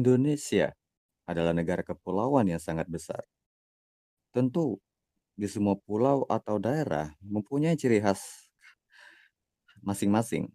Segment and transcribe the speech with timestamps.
[0.00, 0.72] Indonesia
[1.28, 3.20] adalah negara kepulauan yang sangat besar.
[4.32, 4.80] Tentu,
[5.36, 8.48] di semua pulau atau daerah mempunyai ciri khas
[9.84, 10.48] masing-masing.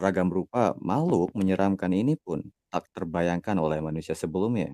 [0.00, 2.40] Ragam rupa makhluk menyeramkan ini pun
[2.72, 4.72] tak terbayangkan oleh manusia sebelumnya.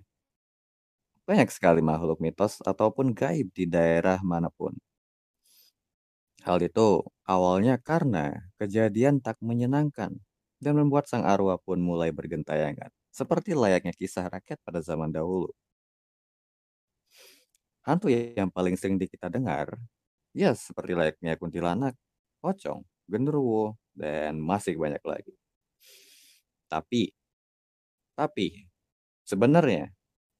[1.26, 4.74] Banyak sekali makhluk mitos ataupun gaib di daerah mana pun.
[6.46, 10.14] Hal itu awalnya karena kejadian tak menyenangkan
[10.62, 15.48] dan membuat sang arwah pun mulai bergentayangan, seperti layaknya kisah rakyat pada zaman dahulu.
[17.86, 19.72] Hantu yang paling sering kita dengar,
[20.36, 21.94] ya seperti layaknya kuntilanak,
[22.44, 25.32] pocong, genderuwo, dan masih banyak lagi.
[26.70, 27.14] Tapi,
[28.18, 28.66] tapi
[29.24, 29.92] sebenarnya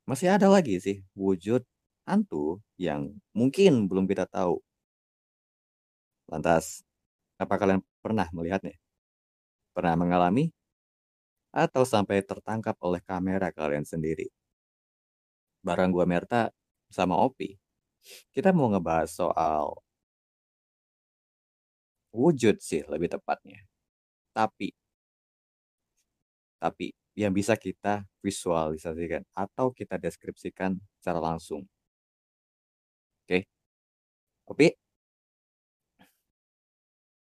[0.09, 1.63] masih ada lagi sih wujud
[2.09, 4.61] hantu yang mungkin belum kita tahu.
[6.31, 6.83] Lantas,
[7.39, 8.75] apa kalian pernah melihatnya?
[9.77, 10.51] Pernah mengalami?
[11.57, 14.29] Atau sampai tertangkap oleh kamera kalian sendiri?
[15.65, 16.53] Barang gua Merta
[16.93, 17.57] sama Opi.
[18.35, 19.81] Kita mau ngebahas soal
[22.15, 23.61] wujud sih lebih tepatnya.
[24.35, 24.73] Tapi
[26.61, 31.65] tapi yang bisa kita visualisasikan atau kita deskripsikan secara langsung.
[33.29, 33.47] Oke.
[34.47, 34.77] Opi?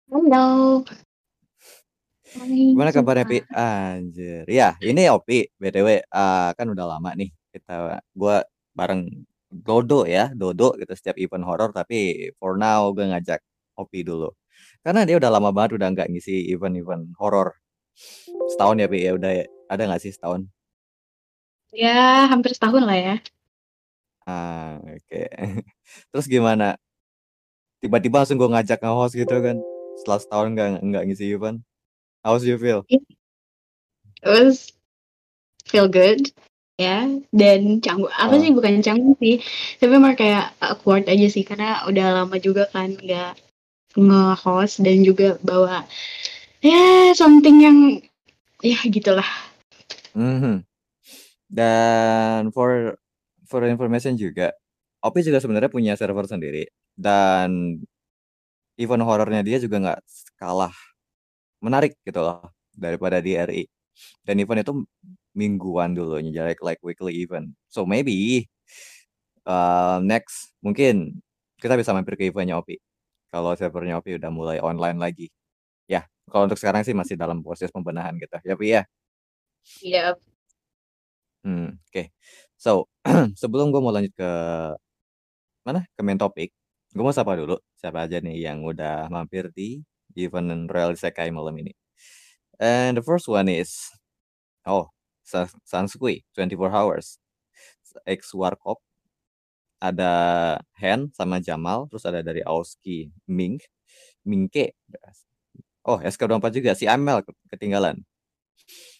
[0.08, 0.84] Halo.
[2.38, 3.38] Gimana kabarnya, Pi?
[3.50, 4.46] Anjir.
[4.46, 10.78] Ya, ini Opi, BTW, uh, kan udah lama nih kita gua bareng Dodo ya, Dodo
[10.78, 13.42] gitu setiap event horor tapi for now gue ngajak
[13.74, 14.30] Opi dulu.
[14.86, 17.58] Karena dia udah lama banget udah nggak ngisi event-event horor.
[18.54, 19.44] Setahun ya, Pi ya udah ya.
[19.66, 20.46] Ada nggak sih setahun?
[21.74, 23.14] Ya, hampir setahun lah ya.
[24.26, 25.02] Ah, oke.
[25.10, 25.26] Okay.
[26.14, 26.78] Terus gimana?
[27.82, 29.56] Tiba-tiba langsung gue ngajak nge-host gitu kan.
[29.98, 31.58] Setelah setahun nggak nggak ngisi event.
[32.24, 32.84] How's you feel?
[32.88, 33.00] It
[34.24, 34.68] was
[35.64, 36.28] feel good
[36.80, 37.04] ya
[37.36, 38.40] dan canggung apa Oh.
[38.40, 39.38] sih bukan canggung sih
[39.80, 43.36] tapi emang kayak awkward aja sih karena udah lama juga kan nggak
[44.00, 45.84] nge-host dan juga bawa
[46.64, 47.78] ya something yang
[48.64, 49.28] ya gitulah
[50.16, 50.66] Mhm.
[51.50, 52.98] Dan for
[53.46, 54.50] for information juga,
[55.02, 56.66] Opi juga sebenarnya punya server sendiri
[56.98, 57.78] dan
[58.80, 60.00] event horornya dia juga nggak
[60.40, 60.74] kalah
[61.64, 63.64] menarik gitu loh daripada di RI.
[64.24, 64.72] Dan event itu
[65.36, 67.52] mingguan dulunya, jadi like, like weekly event.
[67.68, 68.48] So maybe
[69.44, 71.20] uh, next mungkin
[71.60, 72.80] kita bisa mampir ke eventnya Opi.
[73.30, 75.26] Kalau servernya Opi udah mulai online lagi.
[75.86, 78.36] Ya, kalau untuk sekarang sih masih dalam proses pembenahan gitu.
[78.42, 78.82] Ya, Pi ya.
[79.84, 80.04] Iya.
[81.44, 82.02] Hmm, oke.
[82.60, 82.88] So,
[83.40, 84.30] sebelum gue mau lanjut ke
[85.66, 85.80] mana?
[85.96, 86.50] Ke main topik,
[86.92, 89.80] gue mau sapa dulu siapa aja nih yang udah mampir di
[90.16, 91.72] event Royal Isekai malam ini.
[92.60, 93.88] And the first one is
[94.68, 94.92] oh,
[95.24, 97.18] Sa- Sansui 24 hours.
[98.06, 98.78] X Warkop.
[99.80, 100.12] Ada
[100.76, 103.56] Hen sama Jamal, terus ada dari Aoski, Ming,
[104.28, 104.76] Mingke.
[105.88, 108.04] Oh, SK24 juga si Amel ketinggalan.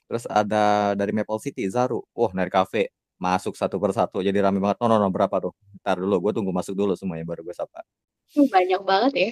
[0.08, 2.00] Terus ada dari Maple City, Zaru.
[2.16, 2.88] Wah, dari cafe.
[3.20, 4.24] Masuk satu persatu.
[4.24, 4.80] Jadi rame banget.
[4.80, 5.12] No, no, no.
[5.12, 5.52] Berapa tuh?
[5.84, 6.16] Ntar dulu.
[6.24, 7.28] Gue tunggu masuk dulu semuanya.
[7.28, 7.84] Baru gue sapa.
[8.32, 9.30] banyak banget ya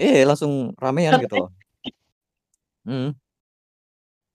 [0.00, 1.48] Eh, langsung ramean gitu loh.
[2.86, 3.16] Hmm.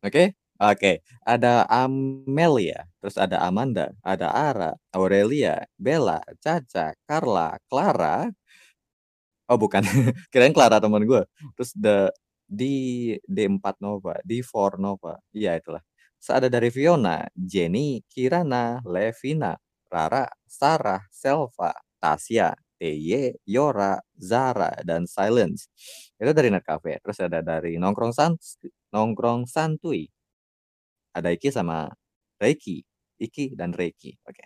[0.04, 0.36] Oke.
[0.60, 1.04] Oke.
[1.28, 2.88] Ada Amelia.
[3.00, 3.92] Terus ada Amanda.
[4.04, 4.72] Ada Ara.
[4.96, 5.64] Aurelia.
[5.80, 6.20] Bella.
[6.44, 6.96] Caca.
[7.08, 7.56] Carla.
[7.72, 8.28] Clara.
[9.50, 9.86] Oh, bukan.
[10.34, 11.22] Kirain Clara teman gue.
[11.58, 12.10] Terus the
[12.46, 15.18] di D4 Nova, D4 Nova.
[15.34, 15.82] Iya itulah.
[16.18, 19.54] Terus ada dari Fiona, Jenny, Kirana, Levina,
[19.90, 25.72] Rara, Sarah, Selva, Tasya, TY, Yora, Zara, dan Silence.
[26.20, 27.00] Itu dari Net Cafe.
[27.04, 28.36] Terus ada dari Nongkrong San
[28.94, 30.08] Nongkrong Santuy.
[31.16, 31.88] Ada Iki sama
[32.40, 32.84] Reiki.
[33.20, 34.16] Iki dan Reiki.
[34.28, 34.44] Oke.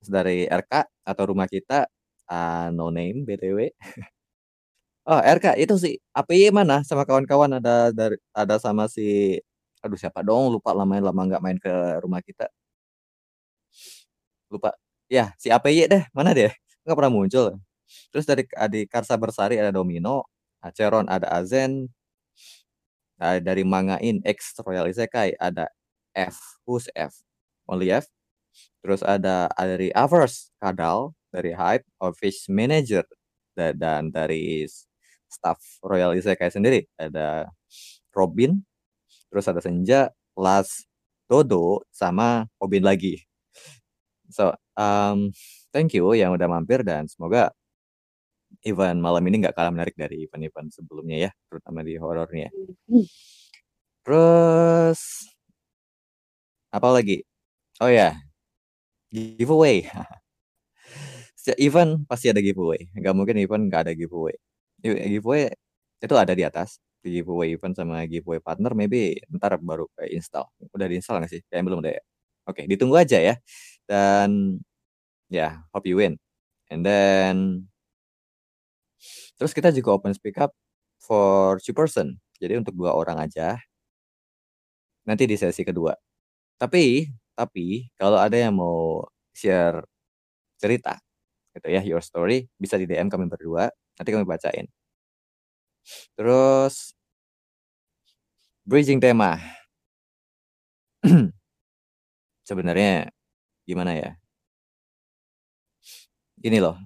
[0.00, 0.72] Terus dari RK
[1.04, 1.88] atau rumah kita
[2.30, 3.58] uh, no name BTW.
[5.08, 9.40] Oh, RK itu sih APY mana sama kawan-kawan ada dari ada sama si
[9.80, 11.72] aduh siapa dong lupa lamanya lama nggak main ke
[12.04, 12.44] rumah kita.
[14.52, 14.76] Lupa.
[15.08, 16.52] Ya, si APY deh, mana deh?
[16.88, 17.46] Nggak pernah muncul.
[18.12, 20.24] Terus dari di Karsa Bersari ada Domino,
[20.64, 21.92] Aceron ada Azen,
[23.18, 25.66] Nah, dari Mangain X Royal Isekai ada
[26.14, 27.10] F, who's F?
[27.66, 28.06] Only F.
[28.82, 33.04] Terus ada, dari Avers Kadal, dari Hype Office Manager
[33.58, 34.64] dan, dan dari
[35.28, 37.50] staff Royal Isekai sendiri ada
[38.14, 38.62] Robin,
[39.30, 40.86] terus ada Senja, Las,
[41.28, 43.20] Dodo, sama Robin lagi.
[44.30, 45.32] So, um,
[45.78, 47.54] thank you yang udah mampir dan semoga
[48.66, 52.48] event malam ini nggak kalah menarik dari event-event sebelumnya ya, terutama di horornya.
[54.04, 55.00] Terus
[56.72, 57.24] Apa lagi?
[57.80, 58.16] Oh ya,
[59.12, 59.86] giveaway.
[61.38, 62.88] Setiap event pasti ada giveaway.
[62.96, 64.36] Nggak mungkin event nggak ada giveaway.
[64.82, 65.50] Giveaway
[66.02, 66.78] itu ada di atas.
[67.04, 70.46] Giveaway event sama giveaway partner maybe ntar baru kayak install.
[70.74, 71.40] Udah diinstal nggak sih?
[71.48, 71.94] Kayaknya belum deh.
[71.98, 72.02] ya.
[72.48, 73.34] Oke, ditunggu aja ya.
[73.88, 74.60] Dan
[75.32, 76.16] ya, hope you win.
[76.72, 77.68] And then
[79.38, 80.52] terus kita juga open speak up
[81.00, 82.20] for two person.
[82.42, 83.58] Jadi untuk dua orang aja.
[85.08, 85.96] Nanti di sesi kedua.
[86.60, 87.08] Tapi
[87.38, 89.86] tapi kalau ada yang mau share
[90.58, 90.98] cerita
[91.54, 94.66] gitu ya your story bisa di DM kami berdua nanti kami bacain
[96.16, 96.94] terus
[98.66, 99.38] bridging tema
[102.48, 103.10] sebenarnya
[103.66, 104.10] gimana ya
[106.42, 106.76] gini loh.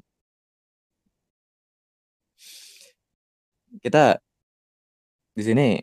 [3.82, 4.16] Kita
[5.36, 5.80] di sini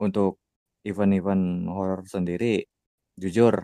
[0.00, 0.40] untuk
[0.84, 2.64] event-event horror sendiri
[3.16, 3.54] jujur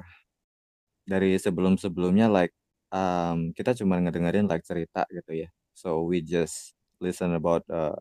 [1.05, 2.55] dari sebelum-sebelumnya like
[2.95, 5.49] um, kita cuma ngedengerin like cerita gitu ya.
[5.75, 7.97] So we just listen about uh,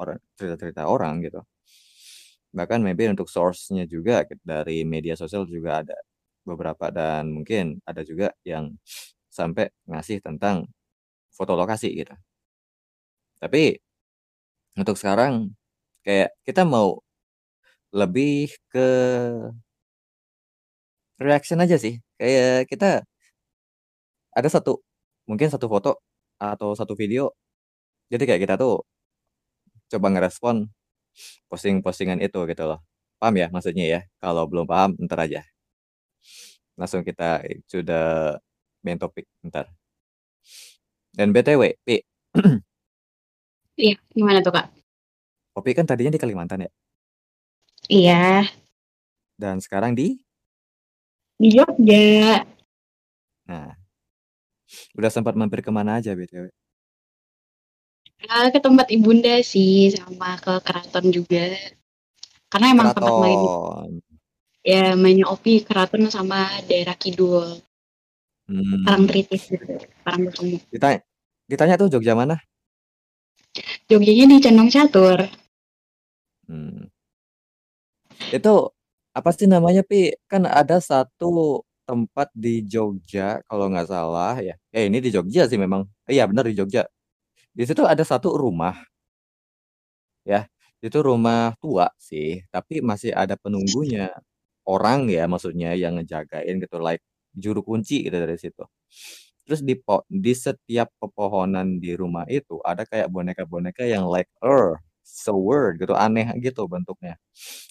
[0.00, 1.40] orang cerita-cerita orang gitu.
[2.54, 5.96] Bahkan maybe untuk source-nya juga dari media sosial juga ada
[6.46, 8.70] beberapa dan mungkin ada juga yang
[9.34, 10.56] sampai ngasih tentang
[11.34, 12.14] foto lokasi gitu.
[13.42, 13.76] Tapi
[14.78, 15.54] untuk sekarang
[16.06, 17.02] kayak kita mau
[17.94, 18.86] lebih ke
[21.22, 21.94] reaction aja sih.
[22.18, 22.86] Kayak kita
[24.34, 24.82] ada satu
[25.28, 25.90] mungkin satu foto
[26.38, 27.32] atau satu video.
[28.12, 28.84] Jadi kayak kita tuh
[29.92, 30.56] coba ngerespon
[31.50, 32.80] posting-postingan itu gitu loh.
[33.20, 34.00] Paham ya maksudnya ya?
[34.22, 35.42] Kalau belum paham ntar aja.
[36.78, 38.02] Langsung kita the
[38.84, 39.66] main topic ntar
[41.16, 42.04] dan btw pi.
[43.74, 44.70] Iya, gimana tuh kak?
[45.50, 46.70] Popi kan tadinya di Kalimantan ya?
[47.90, 48.46] Iya,
[49.34, 50.14] dan sekarang di?
[51.34, 52.46] Di Jogja.
[53.44, 53.76] nah
[54.96, 56.48] udah sempat mampir ke mana aja btw
[58.24, 61.44] Eh, ke tempat ibunda sih, sama ke keraton juga.
[62.48, 63.90] Karena emang tempat main keraton.
[64.64, 67.60] Ya mainnya Opi keraton sama daerah Kidul,
[68.50, 68.84] hmm.
[68.84, 69.64] Parangtritis gitu,
[70.04, 70.56] Parangkusumo.
[70.72, 70.98] ditanya
[71.48, 72.40] ditanya tuh Jogja mana
[73.86, 75.18] Jogjanya di Condong Catur.
[76.50, 76.90] Hmm.
[78.34, 78.74] Itu
[79.14, 80.10] apa sih namanya Pi?
[80.26, 84.56] Kan ada satu tempat di Jogja kalau nggak salah ya.
[84.74, 85.86] Ya ini di Jogja sih memang.
[86.10, 86.88] Iya benar di Jogja.
[87.54, 88.74] Di situ ada satu rumah.
[90.24, 90.48] Ya,
[90.80, 94.10] itu rumah tua sih, tapi masih ada penunggunya.
[94.64, 97.04] Orang ya maksudnya yang ngejagain gitu like
[97.36, 98.64] juru kunci gitu dari situ.
[99.46, 99.76] Terus di
[100.08, 105.92] di setiap pepohonan di rumah itu ada kayak boneka-boneka yang like er so weird gitu,
[105.96, 107.16] aneh gitu bentuknya.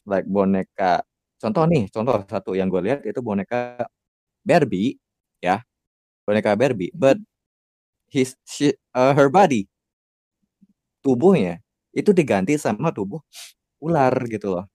[0.08, 1.02] Like boneka
[1.42, 3.88] contoh nih, contoh satu yang gue lihat itu boneka
[4.48, 4.98] Barbie
[5.44, 5.62] ya.
[6.28, 7.18] Boneka Barbie, but
[8.12, 9.68] his she, uh, her body
[11.04, 11.60] tubuhnya
[11.92, 13.20] itu diganti sama tubuh
[13.84, 14.66] ular gitu loh.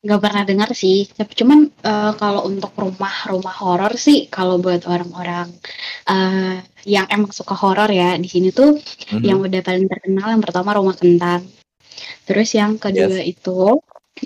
[0.00, 1.04] Nggak pernah dengar sih.
[1.12, 5.48] Tapi cuman eh, kalau untuk rumah-rumah horor sih, kalau buat orang-orang
[6.08, 6.56] eh,
[6.88, 8.80] yang emang suka horor ya, di sini tuh
[9.12, 9.24] Mhm.
[9.28, 11.42] yang udah paling terkenal yang pertama Rumah Kentang.
[12.24, 13.36] Terus yang kedua Yes.
[13.36, 13.58] itu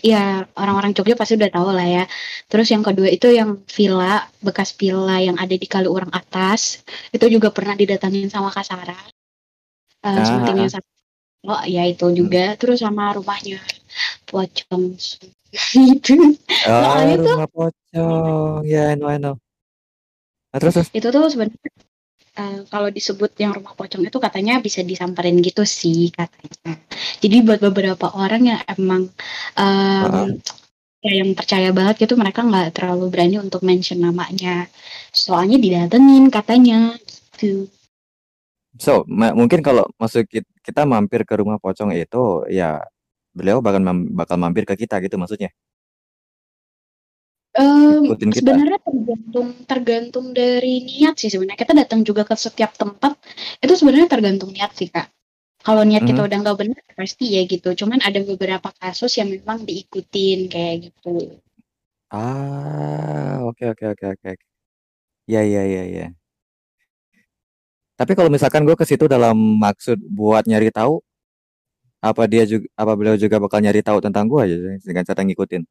[0.02, 2.04] ya orang-orang Jogja pasti udah tahu lah ya.
[2.50, 6.82] Terus yang kedua itu yang villa, bekas villa yang ada di Kali Urang atas.
[7.10, 9.02] Itu juga pernah didatangin sama Kak Sarah.
[10.04, 10.80] Eh, Ah, sama
[11.44, 12.16] Oh ya itu Hmm.
[12.16, 12.56] juga.
[12.56, 13.60] Terus sama rumahnya
[14.34, 14.84] Pocong
[15.94, 16.14] itu.
[16.66, 18.66] Oh, Soalnya tuh rumah pocong.
[18.66, 19.38] Ya, I know, I know.
[20.50, 20.88] Nah, terus terus.
[20.90, 21.70] itu tuh sebenarnya
[22.34, 26.82] eh, kalau disebut yang rumah pocong itu katanya bisa disamperin gitu sih katanya.
[27.22, 29.06] Jadi buat beberapa orang yang emang
[29.54, 30.26] em, Heeh.
[31.02, 34.66] kayak yang percaya banget gitu mereka nggak terlalu berani untuk mention namanya.
[35.14, 36.98] Soalnya didatengin katanya
[37.38, 37.70] gitu.
[38.74, 42.82] So, mungkin kalau masuk kit- kita mampir ke rumah pocong itu, ya
[43.38, 45.50] beliau bakal mam- bakal mampir ke kita gitu maksudnya.
[47.54, 48.40] Ikutin kita.
[48.42, 51.60] sebenarnya tergantung tergantung dari niat sih sebenarnya.
[51.62, 53.14] Kita datang juga ke setiap tempat
[53.62, 55.06] itu sebenarnya tergantung niat sih kak.
[55.64, 56.28] Kalau niat kita Mhm.
[56.28, 57.68] udah nggak benar pasti ya gitu.
[57.78, 61.38] Cuman ada beberapa kasus yang memang diikutin kayak gitu.
[62.10, 64.28] Ah, oke oke oke oke.
[64.34, 64.44] oke.
[65.26, 66.06] Ya ya ya ya.
[67.94, 70.98] Tapi kalau misalkan gue ke situ dalam maksud buat nyari tahu,
[72.04, 75.62] apa dia juga apa beliau juga bakal nyari tahu tentang gue aja dengan cara ngikutin.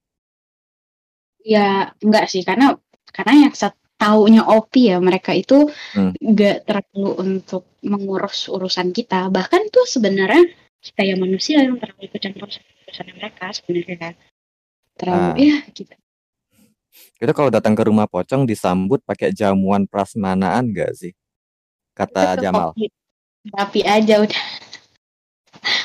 [1.46, 2.74] Ya enggak sih karena
[3.14, 3.54] karena yang
[4.00, 6.12] taunya Opi ya mereka itu Hmm.
[6.18, 9.30] nggak terlalu untuk mengurus urusan kita.
[9.30, 10.44] Bahkan tuh sebenarnya
[10.82, 14.14] kita yang manusia yang terlalu ikut campur urusan mereka sebenarnya kan
[15.00, 15.36] terlalu Ah.
[15.38, 15.94] ya gitu
[17.18, 21.12] Itu kalau datang ke rumah pocong disambut pakai jamuan prasmanaan gak sih?
[21.96, 22.76] Kata Jamal.
[23.44, 24.44] tapi aja udah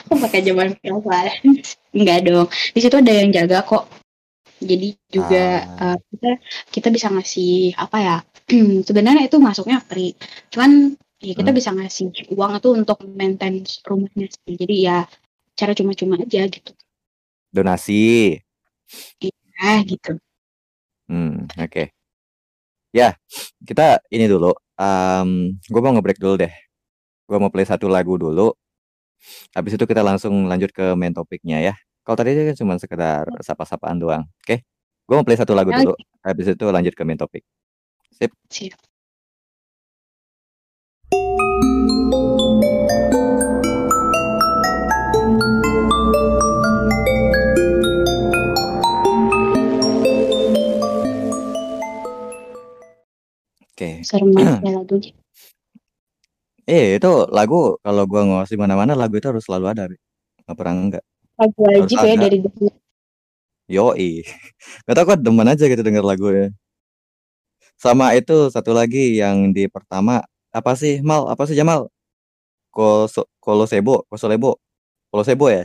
[0.09, 1.35] kok pakai zaman perasaan
[1.95, 3.85] enggak dong di situ ada yang jaga kok
[4.59, 5.45] jadi juga
[5.79, 5.95] Ah.
[5.95, 6.31] eh, kita
[6.75, 8.17] kita bisa ngasih apa ya
[8.89, 10.17] sebenarnya itu masuknya free
[10.51, 11.59] cuman ya kita Hmm.
[11.59, 13.55] bisa ngasih uang itu untuk maintain
[13.87, 14.99] rumahnya sih jadi ya
[15.59, 16.73] cara cuma-cuma aja gitu
[17.49, 18.37] Donasi.
[19.59, 20.13] ah gitu
[21.09, 21.89] Hmm, oke.
[22.93, 23.17] Ya,
[23.65, 24.53] kita ini dulu.
[24.77, 26.53] Um, gue mau nge-break dulu deh.
[27.25, 28.53] Gue mau play satu lagu dulu.
[29.57, 31.75] Habis itu kita langsung lanjut ke main topiknya ya.
[32.07, 34.25] Kalau tadi kan cuma sekedar sapa-sapaan doang.
[34.41, 34.65] Oke.
[35.09, 35.97] Gue mau play satu lagu dulu.
[36.25, 37.45] Habis itu lanjut ke main topik.
[38.13, 38.33] Sip.
[38.49, 38.73] sih
[53.79, 54.03] Oke.
[54.11, 55.13] lagunya
[56.69, 59.97] Eh, itu lagu kalau gua ngos di mana-mana lagu itu harus selalu ada, Bi.
[60.45, 61.05] Nggak pernah enggak.
[61.39, 62.69] lagu wajib ya dari dulu
[63.69, 64.25] Yoi.
[64.89, 66.49] Gak tau kok demen aja gitu denger lagunya.
[67.79, 71.23] Sama itu satu lagi yang di pertama apa sih Mal?
[71.33, 71.93] Apa sih Jamal?
[72.73, 74.57] Koso Kolosebo, Kosolebo.
[75.13, 75.65] Kolosebo ya?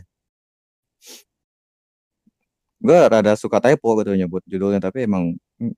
[2.83, 5.24] Gue rada suka typo gitu nyebut judulnya tapi emang
[5.60, 5.74] mm,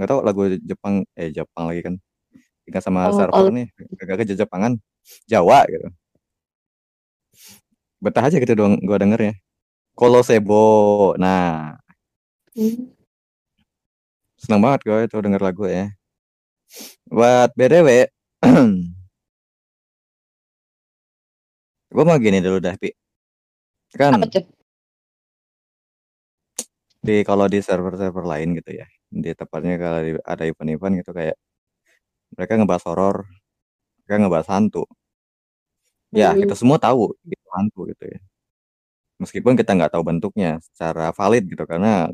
[0.00, 1.94] nggak tahu lagu Jepang eh Jepang lagi kan.
[2.66, 3.54] Ingat sama Oh, server oh.
[3.54, 3.70] nih,
[4.02, 4.74] agak ke Jepangan,
[5.30, 5.86] Jawa gitu.
[8.02, 9.38] Betah aja gitu dong gua dengernya.
[9.96, 11.14] Kolosebo.
[11.16, 11.78] Nah,
[12.56, 12.88] Hmm.
[14.40, 15.92] seneng banget gue itu denger lagu ya.
[17.12, 18.08] Buat BTW,
[21.94, 22.96] gue mau gini dulu dah, Pi.
[23.92, 24.24] Kan
[27.06, 31.36] di kalau di server-server lain gitu ya, di tepatnya kalau ada event-event gitu kayak
[32.34, 33.16] mereka ngebahas horor,
[34.04, 34.84] mereka ngebahas hantu.
[36.14, 36.42] Ya, Hmm.
[36.46, 38.18] kita semua tahu itu hantu gitu ya.
[39.22, 42.10] Meskipun kita nggak tahu bentuknya secara valid gitu karena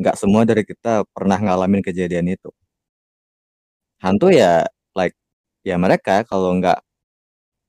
[0.00, 2.52] nggak semua dari kita pernah ngalamin kejadian itu.
[4.00, 4.64] Hantu ya
[4.96, 5.12] like
[5.60, 6.80] ya mereka kalau nggak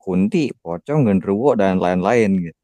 [0.02, 2.56] kunti, pocong, genderuwo dan lain-lain gitu.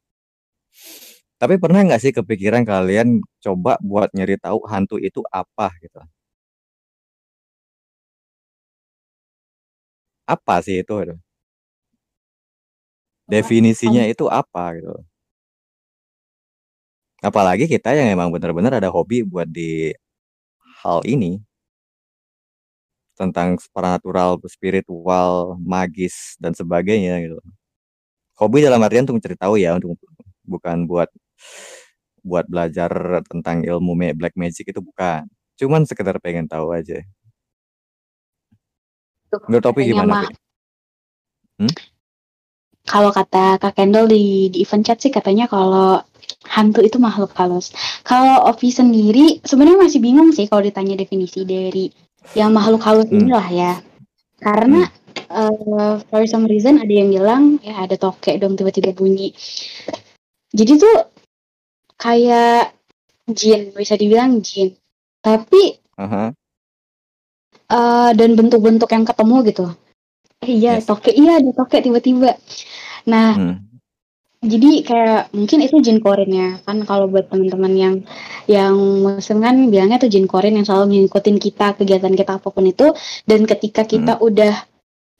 [1.40, 6.02] Tapi pernah nggak sih kepikiran kalian coba buat nyari tahu hantu itu apa gitu?
[10.28, 10.92] Apa sih itu?
[11.00, 11.18] gitu?
[13.28, 15.04] Definisinya itu apa gitu?
[17.22, 19.90] Apalagi kita yang emang benar-benar ada hobi buat di
[20.84, 21.42] hal ini
[23.18, 27.38] tentang supernatural, spiritual, magis dan sebagainya gitu.
[28.40, 29.98] Hobi dalam artian untuk mencari tahu ya, untuk
[30.46, 31.10] bukan buat
[32.26, 32.90] buat belajar
[33.30, 35.26] tentang ilmu black magic itu bukan.
[35.58, 37.02] Cuman sekedar pengen tahu aja.
[39.28, 40.16] Tuh, Menurut katanya gimana?
[41.58, 41.74] Hmm?
[42.88, 46.00] kalau kata Kak Kendall di, di event chat sih katanya kalau
[46.48, 47.76] hantu itu makhluk halus.
[48.00, 51.92] Kalau Ovi sendiri sebenarnya masih bingung sih kalau ditanya definisi dari
[52.32, 53.28] yang makhluk halus Hmm.
[53.28, 53.72] inilah ya.
[54.40, 54.88] Karena
[55.28, 59.36] eh, for some reason ada yang bilang ya ada tokek dong tiba-tiba bunyi.
[60.56, 60.96] Jadi tuh
[62.00, 62.72] kayak
[63.28, 64.72] jin bisa dibilang jin.
[65.20, 66.32] Tapi Aha.
[67.68, 69.64] Eh dan bentuk-bentuk yang ketemu gitu.
[70.44, 70.86] Eh, iya, Yes.
[70.86, 72.38] tokek, iya ada tokek tiba-tiba.
[73.06, 73.54] Nah, Hmm.
[74.38, 77.94] jadi kayak mungkin itu jin korin ya kan kalau buat teman-teman yang
[78.46, 82.62] yang muslim kan bilangnya tuh jin korin yang selalu ngikutin kita kegiatan kita apa pun
[82.62, 82.94] itu
[83.26, 84.54] dan ketika kita udah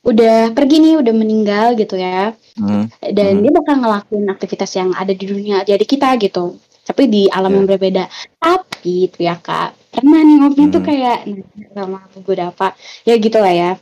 [0.07, 2.87] udah pergi nih udah meninggal gitu ya Hmm.
[3.03, 3.43] dan Hmm.
[3.43, 6.55] dia bakal ngelakuin aktivitas yang ada di dunia jadi kita gitu
[6.87, 7.57] tapi di alam Ya.
[7.59, 8.05] yang berbeda
[8.39, 10.89] tapi itu ya kak pernah nih ngopi tuh Hmm.
[10.89, 11.43] kayak nah,
[11.75, 12.67] sama beberapa
[13.03, 13.73] ya gitulah ya.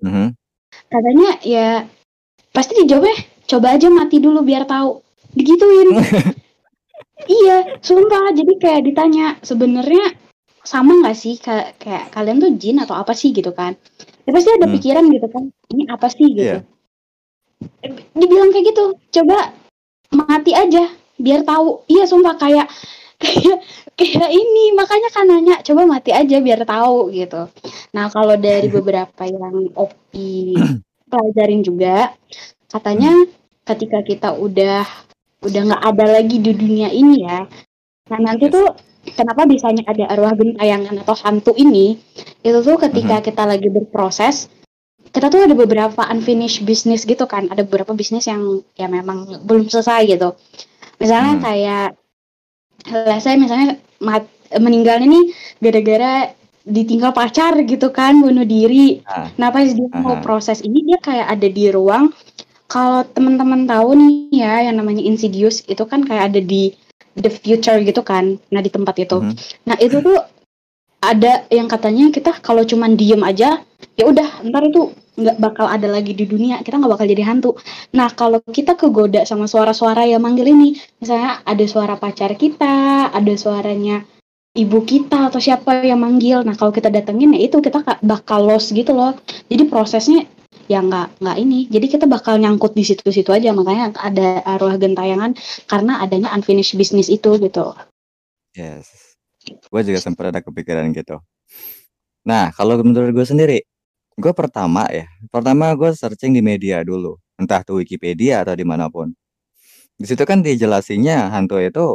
[0.00, 0.32] Mhm.
[0.86, 1.68] katanya ya
[2.52, 3.16] pasti dijawabnya
[3.48, 5.04] coba aja mati dulu biar tahu.
[5.32, 5.88] Digituin.
[7.26, 8.28] Iya sumpah.
[8.36, 10.14] Jadi kayak ditanya sebenarnya
[10.62, 13.32] sama nggak sih kayak kayak kalian tuh jin atau apa sih?
[13.32, 13.72] Gitu kan.
[14.28, 14.74] Ya pasti ada Hmm.
[14.76, 16.28] pikiran gitu kan ini apa sih?
[16.36, 16.44] Gitu.
[16.44, 16.58] Iya.
[17.82, 18.84] Eh, dibilang kayak gitu
[19.16, 19.50] coba
[20.12, 21.88] mati aja biar tahu.
[21.88, 22.36] Iya sumpah.
[22.36, 22.68] Kayak
[23.22, 23.58] kayak
[23.96, 27.48] kayak ini makanya kan nanya coba mati aja biar tahu gitu
[27.96, 30.56] nah kalau dari beberapa yang opi
[31.10, 32.12] pelajarin juga
[32.68, 33.12] katanya
[33.64, 34.84] ketika kita udah
[35.46, 37.46] udah nggak ada lagi di dunia ini ya
[38.06, 38.54] nah nanti Yes.
[38.54, 38.66] tuh
[39.14, 41.98] kenapa bisanya ada arwah gentayangan atau hantu ini
[42.42, 44.50] itu tuh ketika kita lagi berproses
[45.14, 49.70] kita tuh ada beberapa unfinished business gitu kan ada beberapa bisnis yang ya memang belum
[49.70, 50.34] selesai gitu
[50.98, 51.42] misalnya Hmm.
[51.42, 51.88] kayak
[53.18, 54.26] saya misalnya mat,
[54.58, 56.32] meninggal ini gara-gara
[56.66, 59.30] ditinggal pacar gitu kan bunuh diri Ah.
[59.38, 60.22] nah pas dia mau Aha.
[60.22, 62.10] proses ini dia kayak ada di ruang
[62.66, 66.74] kalau teman-teman tahu nih ya yang namanya Insidious itu kan kayak ada di
[67.14, 69.34] the future gitu kan nah di tempat itu Mhm.
[69.64, 70.18] nah itu tuh
[70.98, 73.62] ada yang katanya kita kalau cuman diem aja
[73.94, 77.50] ya udah ntar itu nggak bakal ada lagi di dunia kita nggak bakal jadi hantu
[77.96, 83.32] nah kalau kita kegoda sama suara-suara yang manggil ini misalnya ada suara pacar kita ada
[83.36, 84.04] suaranya
[84.56, 88.44] ibu kita atau siapa yang manggil nah kalau kita datengin ya itu kita ka- bakal
[88.44, 89.16] lost gitu loh
[89.48, 90.28] jadi prosesnya
[90.66, 95.32] ya nggak nggak ini jadi kita bakal nyangkut di situ-situ aja makanya ada arwah gentayangan
[95.70, 97.72] karena adanya unfinished business itu gitu
[98.56, 98.88] Yes.
[99.68, 101.20] Gue juga sempat ada kepikiran gitu.
[102.26, 103.58] Nah, kalau menurut gue sendiri,
[104.16, 108.88] gue pertama ya, pertama gue searching di media dulu, entah tuh Wikipedia atau di mana
[108.88, 109.12] pun.
[110.00, 111.86] Di situ kan dijelasinnya hantu itu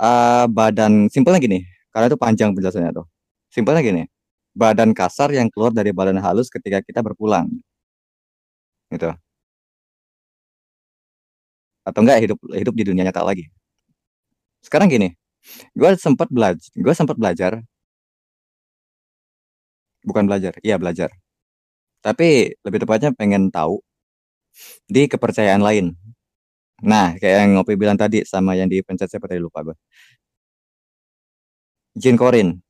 [0.00, 1.60] eh badan simpelnya gini,
[1.94, 3.06] karena itu panjang penjelasannya tuh.
[3.52, 4.02] Simpelnya gini,
[4.56, 7.48] badan kasar yang keluar dari badan halus ketika kita berpulang.
[8.90, 9.14] Gitu.
[11.86, 13.50] Atau enggak hidup hidup di dunia nyata lagi.
[14.64, 15.16] Sekarang gini,
[15.76, 17.52] gue sempat belajar, gue sempat belajar
[20.06, 21.10] bukan belajar, iya belajar.
[22.04, 23.82] Tapi lebih tepatnya pengen tahu
[24.88, 25.92] di kepercayaan lain.
[26.84, 29.76] Nah, kayak yang Ngopi bilang tadi sama yang dipencet siapa tadi lupa gue.
[31.96, 32.62] Jin Korin.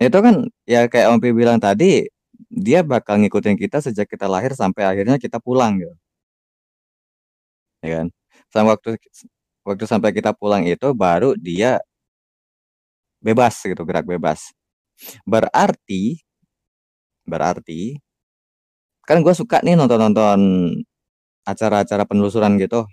[0.00, 2.04] Itu kan ya kayak Ngopi bilang tadi,
[2.52, 5.96] dia bakal ngikutin kita sejak kita lahir sampai akhirnya kita pulang gitu.
[7.84, 8.06] Ya kan?
[8.52, 8.96] Sama waktu
[9.66, 11.80] waktu sampai kita pulang itu baru dia
[13.24, 14.55] bebas gitu, gerak bebas.
[15.26, 16.20] Berarti
[17.26, 17.98] berarti
[19.08, 20.40] kan gue suka nih nonton-nonton
[21.46, 22.84] acara-acara penelusuran gitu.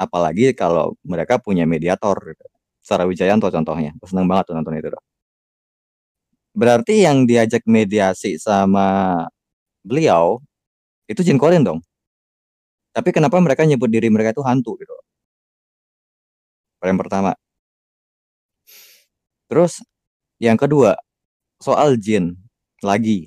[0.00, 2.46] Apalagi kalau mereka punya mediator gitu.
[2.82, 3.92] Sarah Wijayanto contohnya.
[4.00, 5.02] Gue seneng banget tuh nonton itu tuh.
[6.58, 8.86] berarti yang diajak mediasi sama
[9.86, 10.42] beliau
[11.10, 11.80] itu Jin Korin dong?
[12.96, 14.94] Tapi kenapa mereka nyebut diri mereka itu hantu gitu?
[16.82, 17.32] Yang pertama.
[19.50, 19.80] Terus
[20.42, 20.94] yang kedua
[21.60, 22.38] soal jin
[22.82, 23.26] lagi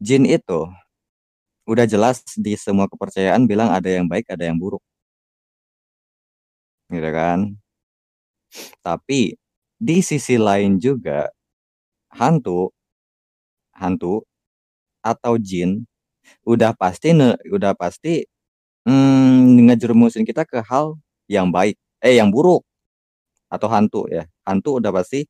[0.00, 0.60] jin itu
[1.68, 4.82] udah jelas di semua kepercayaan bilang ada yang baik, ada yang buruk.
[6.90, 7.60] Gitu kan?
[8.84, 9.36] Tapi
[9.80, 11.28] di sisi lain juga
[12.14, 12.72] hantu
[13.74, 14.26] hantu
[15.04, 15.84] atau jin
[16.46, 18.24] udah pasti ne, udah pasti
[18.88, 20.96] hmm, ngejerumusin kita ke hal
[21.30, 22.64] yang baik, eh yang buruk
[23.52, 24.26] atau hantu ya.
[24.46, 25.26] Hantu udah pasti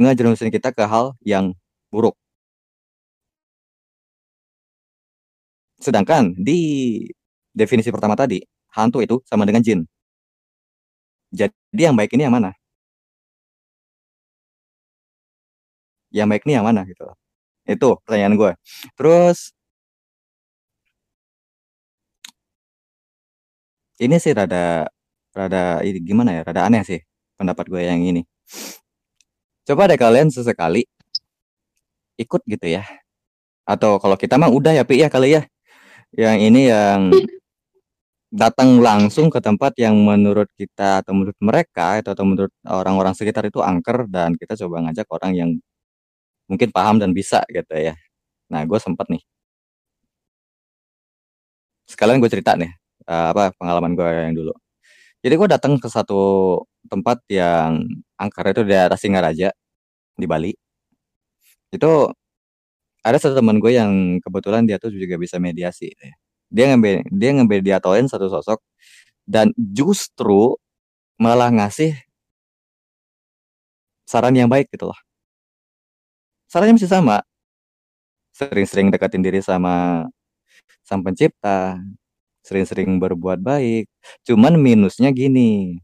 [0.00, 1.52] ngejerumusin kita ke hal yang
[1.92, 2.16] buruk.
[5.82, 6.60] Sedangkan di
[7.52, 8.38] definisi pertama tadi,
[8.76, 9.84] hantu itu sama dengan jin.
[11.32, 12.52] Jadi yang baik ini yang mana?
[16.12, 17.04] Yang baik ini yang mana gitu.
[17.68, 18.52] Itu pertanyaan gue.
[18.98, 19.52] Terus
[24.04, 24.88] ini sih rada
[25.36, 26.40] rada ini gimana ya?
[26.48, 27.00] Rada aneh sih
[27.38, 28.22] pendapat gue yang ini.
[29.62, 30.82] Coba deh kalian sesekali
[32.18, 32.82] ikut gitu ya.
[33.62, 35.42] Atau kalau kita mah udah ya Pi ya kali ya.
[36.14, 37.00] Yang ini yang
[38.42, 43.44] datang langsung ke tempat yang menurut kita atau menurut mereka atau, atau menurut orang-orang sekitar
[43.46, 45.50] itu angker dan kita coba ngajak orang yang
[46.50, 47.94] mungkin paham dan bisa gitu ya.
[48.52, 49.22] Nah, gue sempet nih.
[51.86, 52.72] Sekalian gue cerita nih
[53.06, 54.52] uh, apa pengalaman gue yang dulu.
[55.22, 56.20] Jadi gue datang ke satu
[56.90, 57.86] tempat yang
[58.18, 59.50] angker itu daerah Singaraja
[60.18, 60.52] di Bali.
[61.72, 62.12] Itu
[63.02, 65.90] ada satu teman gue yang kebetulan dia tuh juga bisa mediasi.
[66.52, 68.60] Dia ngambil dia ngambil diatoin satu sosok
[69.28, 70.56] dan justru
[71.20, 71.94] malah ngasih
[74.06, 74.98] saran yang baik gitu loh.
[76.52, 77.24] Sarannya masih sama.
[78.36, 80.04] Sering-sering deketin diri sama
[80.84, 81.78] sang pencipta,
[82.46, 83.88] sering-sering berbuat baik.
[84.26, 85.80] Cuman minusnya gini.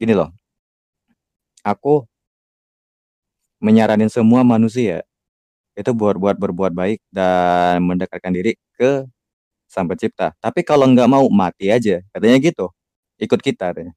[0.00, 0.36] Gini loh.
[1.64, 2.06] Aku
[3.60, 5.00] menyaranin semua manusia
[5.78, 9.04] itu buat buat berbuat baik dan mendekatkan diri ke
[9.70, 10.34] sang pencipta.
[10.42, 12.66] Tapi kalau nggak mau mati aja, katanya gitu.
[13.20, 13.94] Ikut kita katanya.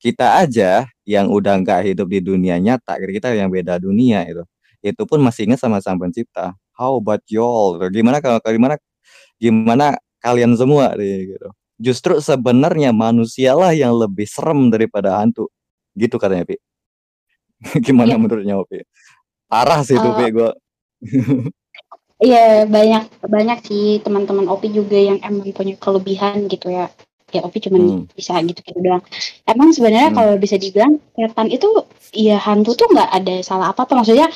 [0.00, 4.44] Kita aja yang udah nggak hidup di dunia nyata, kita yang beda dunia itu.
[4.84, 6.52] Itu pun masih ingat sama sang pencipta.
[6.76, 7.80] How about y'all?
[7.88, 8.76] Gimana kalau gimana
[9.40, 11.48] gimana kalian semua gitu.
[11.76, 15.52] Justru sebenarnya manusialah yang lebih serem daripada hantu.
[15.92, 16.56] Gitu katanya, Pi.
[17.86, 18.20] gimana ya.
[18.20, 18.84] menurutnya, Pi?
[19.48, 20.50] Parah sih itu, Eee Pi, gua.
[22.16, 26.88] Iya, banyak banyak sih teman-teman Opi juga yang emang punya kelebihan gitu ya.
[27.28, 28.02] Ya Opi cuman Hmm.
[28.16, 29.04] bisa gitu-gitu doang.
[29.44, 30.16] Emang sebenarnya Hmm.
[30.16, 31.68] kalau bisa dibilang setan itu
[32.16, 34.32] ya hantu tuh nggak ada salah apa-apa, maksudnya,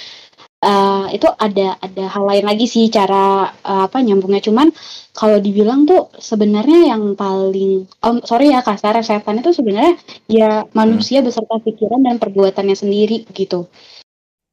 [0.65, 4.41] eee, itu ada ada hal lain lagi sih cara, eee, apa, nyambungnya.
[4.45, 4.69] Cuman
[5.17, 9.95] kalau dibilang tuh sebenarnya yang paling mmm, sorry ya kasar, setan itu sebenarnya
[10.31, 10.71] ya Hmm.
[10.77, 13.67] manusia beserta pikiran dan perbuatannya sendiri gitu.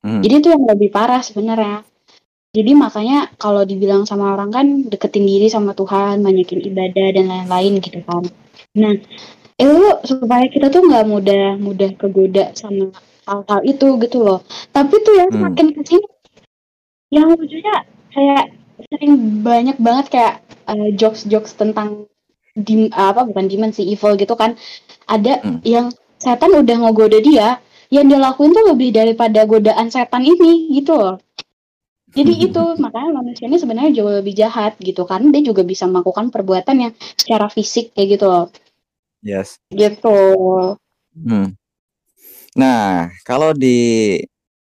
[0.05, 0.21] Hmm.
[0.23, 1.83] Jadi itu yang lebih parah sebenarnya.
[2.57, 7.73] Jadi makanya kalau dibilang sama orang kan deketin diri sama Tuhan, banyakin ibadah dan lain-lain
[7.85, 8.25] gitu kan.
[8.81, 8.93] Nah,
[9.57, 12.89] itu supaya kita tuh nggak mudah mudah kegoda sama
[13.27, 14.39] hal-hal itu gitu loh.
[14.71, 15.51] Tapi tuh ya Hmm.
[15.51, 16.07] makin ke sini
[17.11, 17.75] yang lucunya
[18.11, 18.45] kayak
[18.91, 20.35] sering banyak banget kayak,
[20.67, 22.07] eee, jokes-jokes tentang
[22.57, 24.55] dim apa, bukan demon sih, evil gitu kan.
[25.07, 25.59] Ada Hmm.
[25.63, 25.85] yang
[26.19, 27.61] setan udah ngegoda dia,
[27.93, 31.15] yang dia lakuin tuh lebih daripada godaan setan ini gitu loh.
[32.11, 36.31] Jadi itu, makanya manusia ini sebenarnya jauh lebih jahat gitu kan, dia juga bisa melakukan
[36.33, 38.45] perbuatan yang secara fisik kayak gitu loh.
[39.21, 39.59] Yes.
[39.69, 40.17] Gitu.
[41.13, 41.53] Hmm.
[42.57, 43.77] Nah, kalau di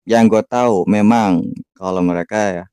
[0.08, 1.44] yang gue tahu memang
[1.80, 2.66] kalau mereka ya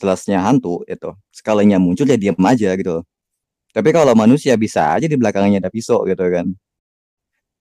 [0.00, 3.00] jelasnya hantu itu, sekalinya muncul ya diem aja gitu.
[3.74, 6.56] Tapi kalau manusia bisa aja di belakangnya ada pisau gitu kan.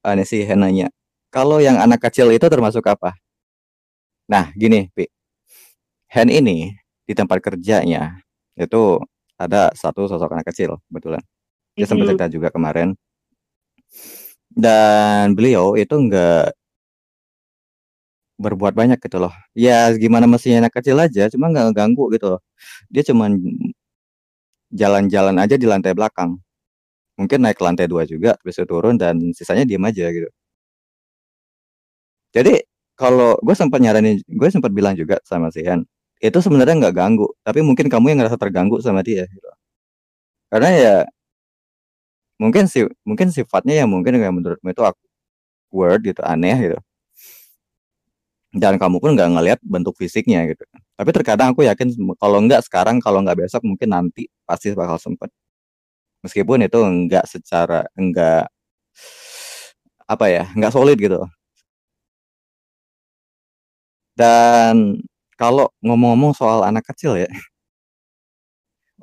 [0.04, 0.88] Aneh sih Hen nanya,
[1.32, 3.16] "Kalau yang anak kecil itu termasuk apa?"
[4.30, 5.06] Nah, gini, Pi.
[6.10, 6.70] Hen ini
[7.06, 8.18] di tempat kerjanya
[8.58, 9.02] itu
[9.42, 11.22] ada satu sosok anak kecil kebetulan.
[11.78, 12.12] Dia sempat Mhm.
[12.16, 12.94] cerita juga kemarin.
[14.56, 16.56] Dan beliau itu enggak
[18.39, 19.32] berbuat banyak gitu loh.
[19.56, 22.41] Ya gimana mestinya anak kecil aja, cuma nggak ngeganggu gitu loh.
[22.91, 23.39] Dia cuman
[24.74, 26.38] jalan-jalan aja di lantai belakang.
[27.20, 30.30] Mungkin naik ke lantai 2 juga, itu turun dan sisanya diem aja gitu.
[32.34, 32.63] Jadi
[32.96, 35.84] kalau gue sempat nyaranin gue sempat bilang juga sama si Hen,
[36.24, 39.50] itu sebenarnya nggak ganggu, tapi mungkin kamu yang ngerasa terganggu sama dia gitu.
[40.52, 40.96] Karena ya
[42.41, 44.82] mungkin si mungkin sifatnya yang mungkin yang menurutmu itu
[45.50, 46.80] awkward gitu, aneh gitu.
[48.54, 50.62] Dan kamu pun nggak ngelihat bentuk fisiknya gitu.
[50.95, 55.32] Tapi terkadang aku yakin kalau nggak sekarang, kalau nggak besok, mungkin nanti pasti bakal sempet.
[56.26, 58.50] Meskipun itu nggak secara nggak
[60.10, 61.26] apa ya, nggak solid gitu.
[64.17, 65.04] Dan
[65.36, 67.28] kalau ngomong-ngomong soal anak kecil ya.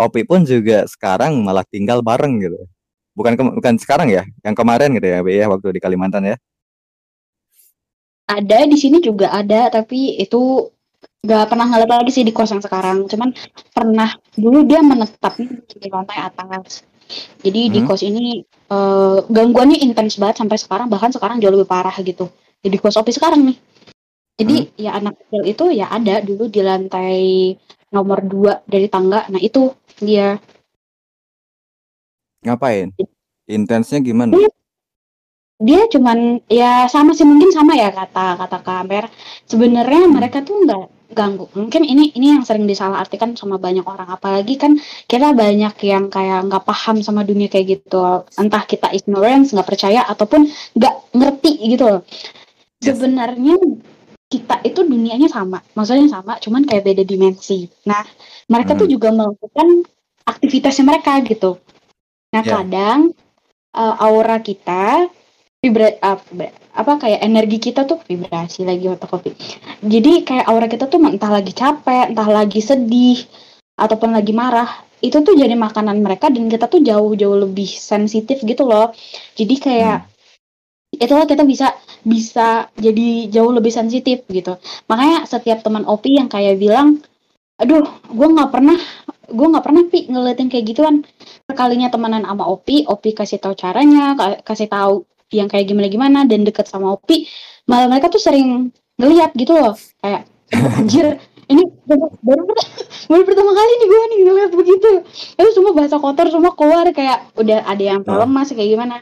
[0.00, 2.64] Opi pun juga sekarang malah tinggal bareng gitu.
[3.12, 6.36] Bukan kem bukan sekarang ya, yang kemarin gitu ya, Pi, ya, waktu di Kalimantan ya.
[8.24, 10.72] Ada, di sini juga ada, tapi itu
[11.22, 13.04] nggak pernah ngeliat lagi sih di kos yang sekarang.
[13.04, 13.36] Cuman
[13.76, 16.88] pernah dulu dia menetap di lantai atas.
[17.44, 17.86] Jadi di Mhm.
[17.86, 18.40] kos ini,
[18.72, 22.32] eee, gangguannya intens banget sampai sekarang, bahkan sekarang jauh lebih parah gitu.
[22.64, 23.58] Di kos Opi sekarang nih.
[24.40, 24.80] Jadi Mhm.
[24.80, 27.20] ya anak kecil itu ya ada dulu di lantai
[27.92, 29.28] nomor 2 dari tangga.
[29.28, 29.68] Nah itu
[30.00, 30.40] dia.
[32.42, 32.90] Ngapain?
[33.46, 34.34] Intensnya gimana?
[34.34, 34.50] Dia
[35.62, 39.06] dia cuman ya sama sih, mungkin sama ya kata kata Kak Amper,
[39.46, 40.18] sebenarnya Hmm.
[40.18, 41.46] mereka tuh nggak ganggu.
[41.54, 44.74] Mungkin ini ini yang sering disalahartikan sama banyak orang, apalagi kan
[45.06, 48.26] kita banyak yang kayak nggak paham sama dunia kayak gitu.
[48.34, 52.02] Entah kita ignorance, nggak percaya, ataupun nggak ngerti gitu loh.
[52.82, 52.98] Yes.
[52.98, 53.54] Sebenarnya
[54.26, 57.70] kita itu dunianya sama, maksudnya sama, cuman kayak beda dimensi.
[57.86, 58.02] Nah,
[58.50, 58.94] mereka tuh Mhm.
[58.98, 59.86] juga melakukan
[60.26, 61.60] aktivitasnya mereka gitu.
[62.32, 62.64] Nah, Ya.
[62.64, 63.12] kadang,
[63.76, 65.08] eee, aura kita
[65.60, 69.30] vibra apa apa, kayak energi kita tuh vibrasi lagi fotokopi.
[69.84, 73.20] Jadi kayak aura kita tuh entah lagi capek, entah lagi sedih,
[73.76, 74.68] ataupun lagi marah,
[75.04, 78.92] itu tuh jadi makanan mereka dan kita tuh jauh-jauh lebih sensitif gitu loh.
[79.36, 80.10] Jadi kayak Hmm.
[80.96, 84.56] itulah kita bisa bisa jadi jauh lebih sensitif gitu.
[84.90, 87.00] Makanya setiap teman Opi yang kayak bilang,
[87.62, 88.78] "Aduh, gue nggak pernah
[89.32, 91.02] gue nggak pernah Pi ngeliatin kayak gituan."
[91.48, 96.44] Sekalinya temenan sama Opi, Opi kasih tahu caranya, ka kasih tahu yang kayak gimana-gimana dan
[96.44, 97.24] deket sama Opi,
[97.66, 98.68] malah mereka tuh sering
[99.00, 99.74] ngelihat gitu loh.
[100.04, 101.16] Kayak, "Anjir,
[101.48, 102.44] ini baru baru
[103.08, 104.90] baru pertama kali nih gue nih ngeliat begitu."
[105.40, 108.18] Itu semua bahasa kotor semua keluar kayak udah ada yang Heeh.
[108.20, 109.00] lemas kayak gimana.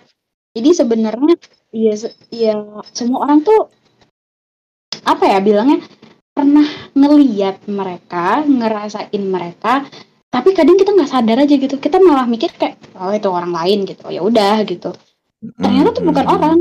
[0.54, 1.34] Jadi sebenarnya
[1.70, 1.94] ya
[2.30, 2.54] ya
[2.90, 3.70] semua orang tuh
[5.06, 5.80] apa ya bilangnya,
[6.34, 9.86] pernah ngelihat mereka, ngerasain mereka,
[10.30, 11.76] tapi kadang kita nggak sadar aja gitu.
[11.76, 14.06] Kita malah mikir kayak, "Oh, itu orang lain," gitu.
[14.10, 14.94] Ya udah gitu.
[15.58, 16.58] Ternyata tuh bukan orang.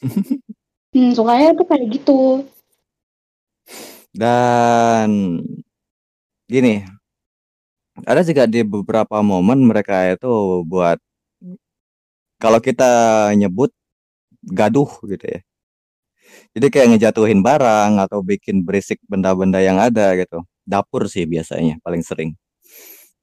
[0.96, 2.48] Hmm, sukanya tuh kayak gitu.
[4.16, 5.44] Dan
[6.48, 6.88] gini,
[8.08, 10.96] ada juga di beberapa momen mereka itu buat
[12.40, 12.88] kalau kita
[13.36, 13.72] nyebut
[14.40, 15.40] gaduh gitu ya.
[16.56, 20.40] Jadi kayak ngejatuhin barang atau bikin berisik benda-benda yang ada gitu.
[20.64, 22.32] Dapur sih biasanya paling sering.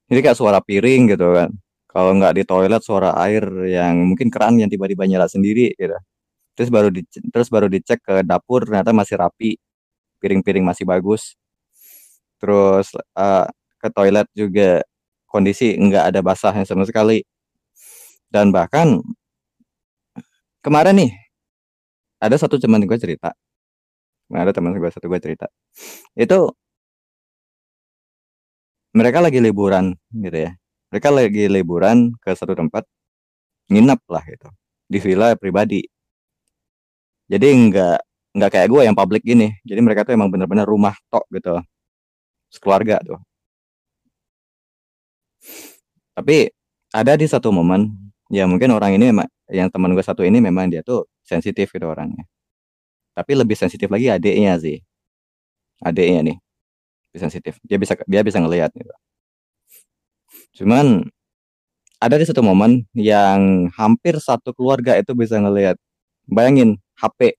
[0.09, 1.49] Jadi kayak suara piring gitu kan.
[1.89, 5.95] Kalau nggak di toilet suara air yang mungkin keran yang tiba-tiba nyala sendiri gitu.
[6.57, 7.01] Terus baru di,
[7.33, 9.57] terus baru dicek ke dapur ternyata masih rapi.
[10.21, 11.35] Piring-piring masih bagus.
[12.41, 13.47] Terus uh,
[13.81, 14.83] ke toilet juga
[15.29, 17.23] kondisi nggak ada basahnya sama sekali.
[18.31, 18.99] Dan bahkan
[20.63, 21.11] kemarin nih
[22.23, 23.35] ada satu teman gue cerita
[24.31, 25.51] ada teman gue satu gue cerita
[26.15, 26.49] itu
[28.93, 30.51] mereka lagi liburan gitu ya
[30.93, 32.85] mereka lagi liburan ke satu tempat
[33.71, 34.47] nginep lah gitu
[34.89, 35.81] di villa pribadi
[37.27, 37.97] jadi nggak
[38.37, 41.61] nggak kayak gue yang publik gini jadi mereka tuh emang bener-bener rumah tok gitu
[42.53, 43.19] sekeluarga tuh
[46.13, 46.49] tapi
[46.93, 47.89] ada di satu momen
[48.29, 49.09] ya mungkin orang ini
[49.49, 52.25] yang teman gue satu ini memang dia tuh sensitif gitu orangnya.
[53.17, 54.81] Tapi lebih sensitif lagi adiknya sih.
[55.83, 56.37] Adiknya nih.
[57.13, 57.61] Sensitif.
[57.65, 58.93] Dia bisa dia bisa ngelihat gitu.
[60.61, 61.05] Cuman
[62.01, 65.77] ada di satu momen yang hampir satu keluarga itu bisa ngelihat.
[66.27, 67.37] Bayangin HP.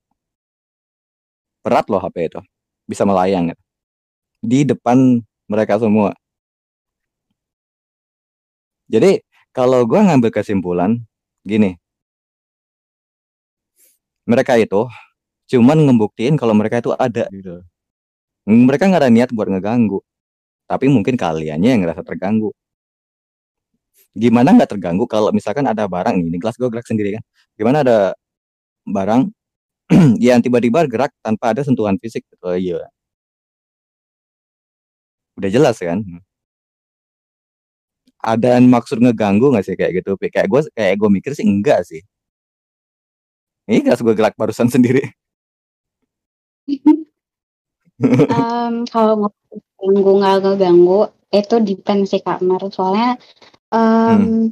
[1.65, 2.41] Berat loh HP itu.
[2.87, 3.63] Bisa melayang gitu.
[4.45, 6.13] Di depan mereka semua.
[8.89, 9.25] Jadi
[9.57, 11.01] kalau gue ngambil kesimpulan
[11.45, 11.77] gini,
[14.29, 14.89] mereka itu
[15.53, 17.61] cuman ngebuktiin kalau mereka itu ada gitu.
[18.47, 20.05] Mereka nggak ada niat buat ngeganggu.
[20.71, 22.51] Tapi mungkin kaliannya yang ngerasa terganggu.
[24.15, 27.23] Gimana nggak terganggu kalau misalkan ada barang ini gelas gue gerak sendiri kan.
[27.59, 27.99] Gimana ada
[28.89, 29.23] barang
[30.27, 32.25] yang tiba-tiba gerak tanpa ada sentuhan fisik.
[32.45, 32.91] Oh, iya.
[35.39, 35.99] Udah jelas kan?
[38.23, 40.11] Ada maksud ngeganggu nggak sih kayak gitu?
[40.35, 42.05] Kayak gue kayak gue mikir sih enggak sih.
[43.69, 45.15] Ini gas gue gelak barusan sendiri.
[48.03, 49.31] um, kalau
[49.79, 51.01] ganggu nggak ngeganggu
[51.35, 53.19] itu depend sih kamar soalnya
[53.75, 53.79] um,
[54.19, 54.45] hmm.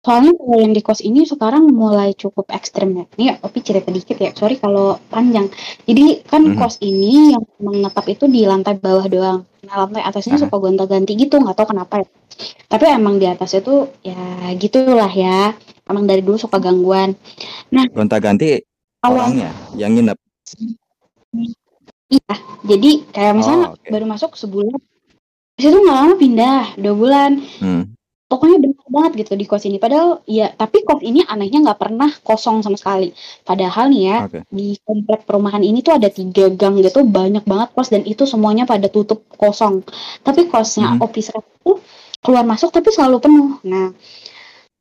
[0.00, 3.04] soalnya kalau yang di kos ini sekarang mulai cukup ekstrim ya.
[3.18, 5.52] Ini tapi cerita dikit ya sorry kalau panjang.
[5.84, 6.56] Jadi kan hmm.
[6.56, 9.44] kos ini yang menetap itu di lantai bawah doang.
[9.68, 12.08] Nah lantai atasnya suka gonta-ganti gitu nggak tahu kenapa ya.
[12.72, 14.16] Tapi emang di atas itu ya
[14.56, 15.52] gitulah ya.
[15.84, 17.12] Emang dari dulu suka gangguan.
[17.68, 18.64] Nah gonta-ganti
[19.04, 20.16] orangnya yang nginep
[22.08, 23.90] iya jadi kayak misalnya oh, okay.
[23.92, 24.76] baru masuk sebulan
[25.58, 27.84] itu nggak lama pindah dua bulan hmm.
[28.30, 32.10] pokoknya benar banget gitu di kos ini padahal ya tapi kos ini anehnya nggak pernah
[32.22, 34.42] kosong sama sekali padahal nih ya okay.
[34.48, 38.64] di komplek perumahan ini tuh ada tiga gang gitu banyak banget kos dan itu semuanya
[38.64, 39.82] pada tutup kosong
[40.22, 41.02] tapi kosnya hmm.
[41.02, 41.72] office itu
[42.22, 43.90] keluar masuk tapi selalu penuh nah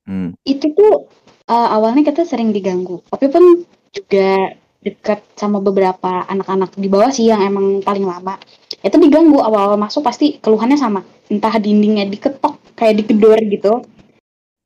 [0.08, 0.32] Hmm.
[0.48, 1.12] Itu tuh
[1.52, 4.56] uh, awalnya kita sering diganggu, tapi pun juga
[4.88, 8.39] dekat sama beberapa anak-anak di bawah sih yang emang paling lama.
[8.80, 13.73] Itu diganggu awal-awal masuk pasti keluhannya sama, entah dindingnya diketok kayak digedor gitu.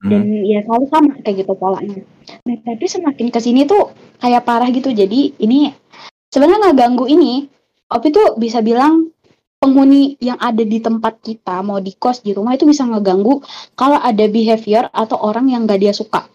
[0.01, 0.49] Dan hmm.
[0.49, 2.01] ya selalu sama kayak gitu polanya.
[2.45, 4.89] Nah, tapi semakin ke sini tuh kayak parah gitu.
[4.89, 5.69] Jadi ini
[6.29, 7.45] sebenarnya nggak ganggu ini.
[7.91, 9.11] Opi tuh bisa bilang
[9.61, 13.45] penghuni yang ada di tempat kita mau di kos di rumah itu bisa ngeganggu
[13.77, 16.25] kalau ada behavior atau orang yang gak dia suka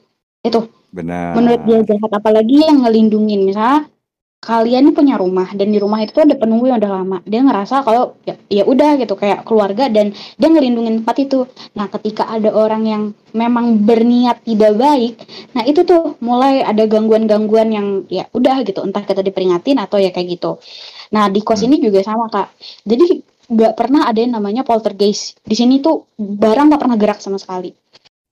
[0.49, 0.61] itu
[0.95, 3.91] benar menurut dia jahat apalagi yang ngelindungin misalnya
[4.37, 7.83] kalian punya rumah dan di rumah itu tuh ada penunggu yang udah lama dia ngerasa
[7.83, 11.39] kalau ya, ya udah gitu kayak keluarga dan dia ngelindungin tempat itu
[11.75, 13.03] nah ketika ada orang yang
[13.35, 15.19] memang berniat tidak baik
[15.57, 20.15] nah itu tuh mulai ada gangguan-gangguan yang ya udah gitu entah kita diperingatin atau ya
[20.15, 20.63] kayak gitu
[21.15, 21.67] Nah di kos hmm.
[21.71, 22.49] ini juga sama kak.
[22.83, 25.39] Jadi nggak pernah ada yang namanya poltergeist.
[25.47, 27.71] Di sini tuh barang nggak pernah gerak sama sekali.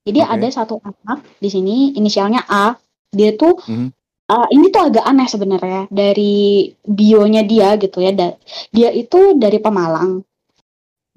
[0.05, 0.33] Jadi okay.
[0.37, 2.77] ada satu anak di sini inisialnya A.
[3.09, 3.89] Dia tuh hmm.
[4.29, 8.13] uh, ini tuh agak aneh sebenarnya dari bionya dia gitu ya.
[8.13, 8.37] Da
[8.69, 10.21] dia itu dari Pemalang,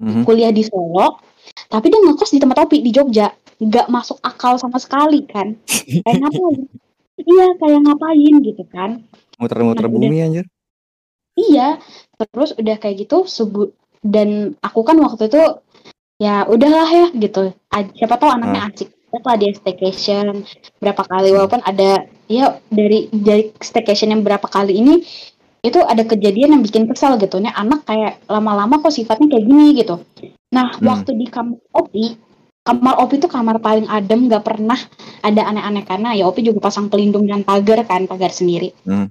[0.01, 0.25] hmm.
[0.25, 1.21] kuliah di Solo,
[1.69, 3.29] tapi dia ngekos di tempat topi di Jogja.
[3.59, 5.53] Nggak masuk akal sama sekali kan?
[6.05, 6.59] kayak ngapain?
[7.19, 9.03] iya kayak ngapain gitu kan?
[9.37, 10.47] Muter-muter nah, bumi anjir
[11.39, 11.79] iya
[12.19, 13.71] terus udah kayak gitu subuh
[14.03, 15.41] dan aku kan waktu itu
[16.19, 18.69] ya udahlah ya gitu siapa tahu anaknya hmm.
[18.73, 20.45] asik lah dia staycation
[20.77, 25.01] berapa kali walaupun ada ya dari dari staycation yang berapa kali ini
[25.65, 29.67] itu ada kejadian yang bikin kesal gitu nih anak kayak lama-lama kok sifatnya kayak gini
[29.81, 30.05] gitu
[30.53, 30.85] nah hmm.
[30.85, 32.05] waktu di kamar opi
[32.61, 34.77] kamar opi itu kamar paling adem gak pernah
[35.25, 39.09] ada aneh-aneh karena ya opi juga pasang pelindung dan pagar kan pagar sendiri hmm.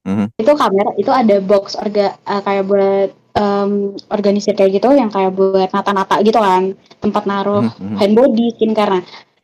[0.00, 0.40] Mm-hmm.
[0.40, 5.34] Itu kamera, itu ada box orga uh, kayak buat um, organisir kayak gitu yang kayak
[5.34, 7.96] buat nata-nata gitu kan, tempat naruh mm-hmm.
[7.98, 9.00] hand body karena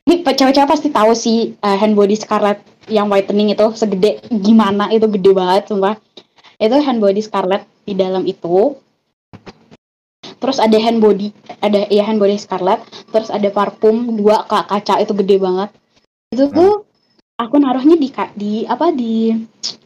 [0.06, 5.10] Ini cewek-cewek pasti tahu sih uh, hand body Scarlett yang whitening itu segede gimana itu
[5.10, 5.98] gede banget sumpah.
[6.62, 8.78] Itu hand body Scarlet di dalam itu.
[10.38, 12.86] Terus ada hand body, ada ya hand body Scarlet.
[13.10, 15.74] Terus ada parfum dua kak kaca itu gede banget.
[16.30, 16.86] Itu tuh
[17.34, 19.34] aku naruhnya di di apa di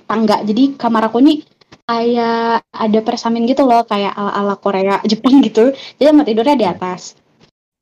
[0.04, 0.44] tangga.
[0.44, 1.40] Jadi kamar aku nih
[1.90, 5.74] kayak ada persamin gitu loh, kayak ala, ala Korea Jepang gitu.
[5.98, 7.18] Jadi tempat tidurnya di atas.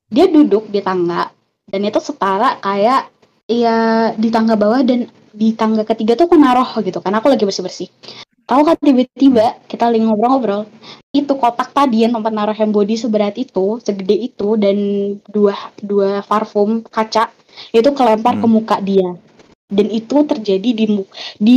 [0.09, 1.29] Dia duduk di tangga
[1.69, 3.13] dan itu setara kayak
[3.49, 3.77] ya
[4.17, 7.65] di tangga bawah dan di tangga ketiga tuh aku naruh gitu kan aku lagi bersih
[7.65, 7.89] bersih
[8.49, 10.65] tahu kan tiba-tiba kita lagi ngobrol-ngobrol
[11.13, 14.77] itu kotak tadi yang tempat naruh hand body seberat itu segede itu dan
[15.29, 15.53] dua
[15.85, 17.29] dua parfum kaca
[17.73, 18.43] itu kelempar hmm.
[18.45, 19.09] ke muka dia
[19.69, 20.85] dan itu terjadi di
[21.37, 21.57] di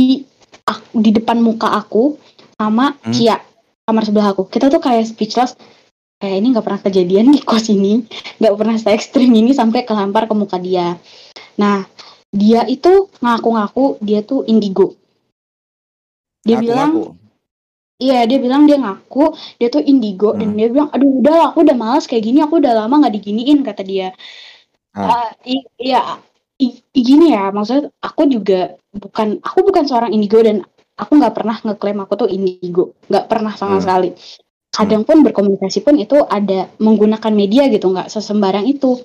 [0.92, 2.20] di depan muka aku
[2.68, 3.12] sama hmm.
[3.14, 3.36] Kia
[3.86, 4.46] kamar sebelah aku.
[4.46, 5.58] Kita tuh kayak speechless.
[6.22, 8.06] Kayak ini nggak pernah kejadian di kos ini.
[8.38, 10.94] Nggak pernah se ekstrim ini sampai kelempar ke muka dia.
[11.58, 11.82] Nah
[12.32, 14.94] dia itu ngaku-ngaku dia tuh indigo.
[16.46, 16.90] Dia ngaku, bilang
[17.98, 20.38] iya dia bilang dia ngaku dia tuh indigo hmm.
[20.40, 23.60] dan dia bilang aduh udah aku udah males kayak gini aku udah lama nggak diginiin
[23.66, 24.08] kata dia.
[24.92, 25.26] Ah.
[25.26, 25.30] uh,
[25.80, 26.20] iya
[26.94, 30.62] gini ya maksudnya aku juga bukan aku bukan seorang indigo dan
[30.96, 33.84] aku nggak pernah ngeklaim aku tuh indigo nggak pernah sama hmm.
[33.84, 34.10] sekali
[34.72, 39.00] kadang pun berkomunikasi pun itu ada menggunakan media gitu nggak sesembarang itu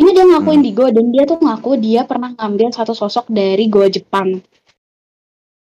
[0.00, 0.58] ini dia ngaku hmm.
[0.58, 4.40] indigo dan dia tuh ngaku dia pernah ngambil satu sosok dari goa Jepang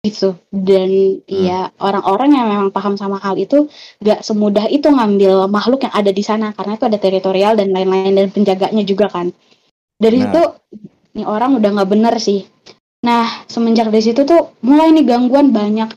[0.04, 1.24] gitu dan hmm.
[1.28, 3.72] ya orang-orang yang memang paham sama hal itu
[4.04, 8.12] gak semudah itu ngambil makhluk yang ada di sana karena itu ada teritorial dan lain-lain
[8.12, 9.32] dan penjaganya juga kan
[9.96, 10.28] dari nah.
[10.28, 10.42] itu
[11.14, 12.44] ini orang udah nggak bener sih
[13.04, 15.92] nah semenjak dari situ tuh mulai nih gangguan banyak.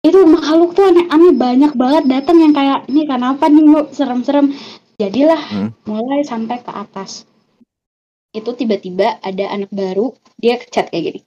[0.00, 3.80] Itu makhluk tuh aneh-aneh banyak banget datang yang kayak ini kenapa nih bu?
[3.92, 4.56] Serem-serem.
[4.96, 5.70] Jadilah hmm.
[5.84, 7.28] mulai sampai ke atas.
[8.32, 11.20] Itu tiba-tiba ada anak baru dia chat kayak gini.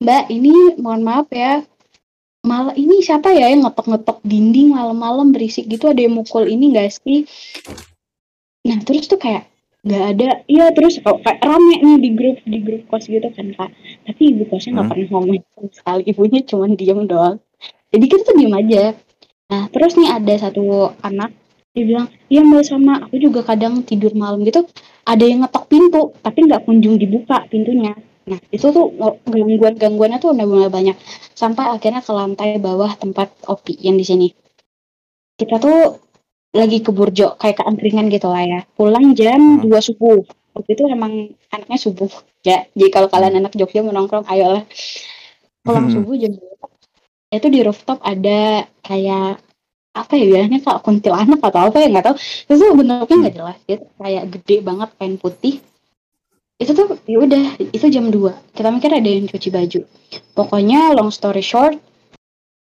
[0.00, 1.66] Mbak ini mohon maaf ya
[2.40, 6.96] malah ini siapa ya yang ngetok-ngetok dinding malam-malam berisik gitu ada yang mukul ini gak
[6.96, 7.28] sih?
[8.64, 9.49] Nah terus tuh kayak
[9.80, 10.28] nggak ada.
[10.44, 13.70] Iya terus kok kayak rame nih di grup di grup kos gitu kan kak.
[14.04, 14.92] Tapi ibu kosnya nggak hmm.
[14.92, 16.02] pernah ngomong sekali.
[16.08, 17.36] Ibunya cuma diem doang.
[17.90, 18.84] Jadi kita tuh diem aja.
[19.50, 21.32] Nah terus nih ada satu anak
[21.72, 22.94] dia bilang iya mbak sama.
[23.08, 24.68] Aku juga kadang tidur malam gitu.
[25.08, 27.96] Ada yang ngetok pintu tapi nggak kunjung dibuka pintunya.
[28.28, 28.92] Nah itu tuh
[29.24, 30.96] gangguan gangguannya tuh udah mulai banyak.
[31.32, 34.28] Sampai akhirnya ke lantai bawah tempat opi yang di sini.
[35.40, 36.09] Kita tuh
[36.50, 38.60] lagi ke burjo kayak ke angkringan gitu lah ya.
[38.74, 39.70] Pulang jam hmm.
[39.70, 40.22] 2 subuh.
[40.50, 42.10] Waktu itu emang anaknya subuh.
[42.42, 44.66] Ya jadi kalau kalian anak Jogja mau nongkrong ayolah.
[45.62, 45.94] Pulang hmm.
[45.94, 46.32] subuh jam
[47.30, 49.38] itu di rooftop ada kayak
[49.90, 51.86] apa ya bilangnya kok kuntilanak atau apa ya?
[51.86, 52.16] Nggak tahu.
[52.50, 53.38] Itu bentuknya nggak hmm.
[53.38, 55.54] jelas gitu kayak gede banget kain putih.
[56.60, 59.80] Itu tuh ya udah itu jam 2 kita mikir ada yang cuci baju.
[60.34, 61.78] Pokoknya long story short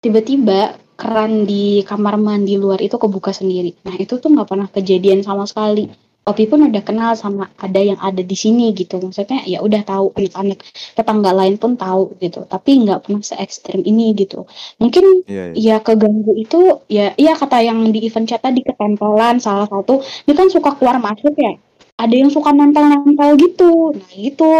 [0.02, 3.78] tiba-tiba keran di kamar mandi luar itu kebuka sendiri.
[3.86, 5.88] Nah itu tuh nggak pernah kejadian sama sekali.
[6.28, 9.00] Opi pun udah kenal sama ada yang ada di sini gitu.
[9.00, 10.60] Maksudnya ya udah tahu anak-anak
[10.98, 12.44] tetangga lain pun tahu gitu.
[12.44, 14.44] Tapi nggak pernah se ekstrim ini gitu.
[14.82, 15.78] Mungkin yeah, yeah.
[15.80, 20.04] ya keganggu itu ya iya kata yang di event chat tadi ketempelan salah satu.
[20.28, 21.56] Dia kan suka keluar masuk ya.
[21.96, 23.96] Ada yang suka nempel-nempel gitu.
[23.96, 24.52] Nah itu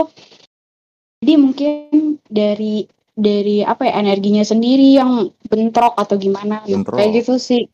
[1.20, 2.86] jadi mungkin dari
[3.18, 7.02] dari apa ya energinya sendiri yang bentrok atau gimana bentrok.
[7.02, 7.66] kayak gitu sih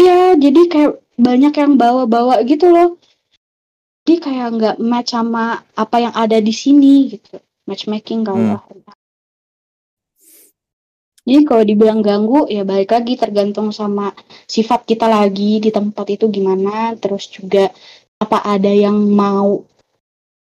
[0.00, 2.96] Iya, jadi kayak banyak yang bawa-bawa gitu loh.
[4.02, 7.38] Dia kayak nggak match sama apa yang ada di sini gitu.
[7.68, 8.90] Matchmaking kalau hmm.
[11.22, 14.10] Jadi kalau dibilang ganggu ya balik lagi tergantung sama
[14.50, 17.70] sifat kita lagi di tempat itu gimana, terus juga
[18.18, 19.62] apa ada yang mau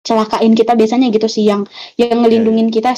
[0.08, 1.68] celakain kita biasanya gitu sih yang
[2.00, 2.76] yang ngelindungin iya, iya.
[2.80, 2.92] kita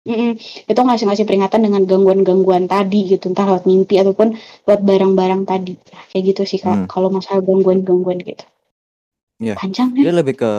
[0.00, 0.40] Mm-mm.
[0.64, 4.32] Itu ngasih-ngasih peringatan dengan gangguan-gangguan tadi gitu, entah lewat mimpi ataupun
[4.64, 5.76] lewat barang-barang tadi.
[6.08, 6.86] kayak gitu sih Kak, hmm.
[6.88, 8.44] kalau masalah gangguan-gangguan gitu.
[9.40, 9.60] Iya.
[9.60, 10.08] Panjang ya?
[10.08, 10.52] Jadi lebih ke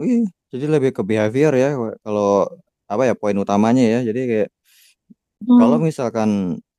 [0.00, 2.44] wih, jadi lebih ke behavior ya kalau
[2.88, 4.00] apa ya poin utamanya ya.
[4.08, 4.48] Jadi kayak
[5.44, 5.58] hmm.
[5.60, 6.30] kalau misalkan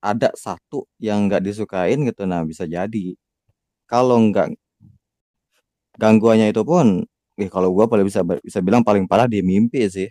[0.01, 3.13] ada satu yang nggak disukain gitu, nah bisa jadi.
[3.85, 4.53] Kalau nggak
[5.97, 7.05] gangguannya itu pun,
[7.37, 10.09] eh kalau gua paling bisa bisa bilang paling parah di mimpi sih.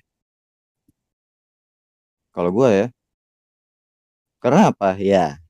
[2.38, 2.86] Kalau gue ya.
[4.42, 4.94] Karena apa?
[5.02, 5.42] Ya.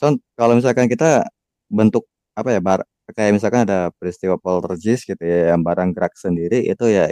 [0.00, 1.26] Contoh kalau misalkan kita
[1.70, 2.06] bentuk
[2.38, 2.80] apa ya bar
[3.16, 7.06] kayak misalkan ada peristiwa poltergeist gitu ya yang barang gerak sendiri itu ya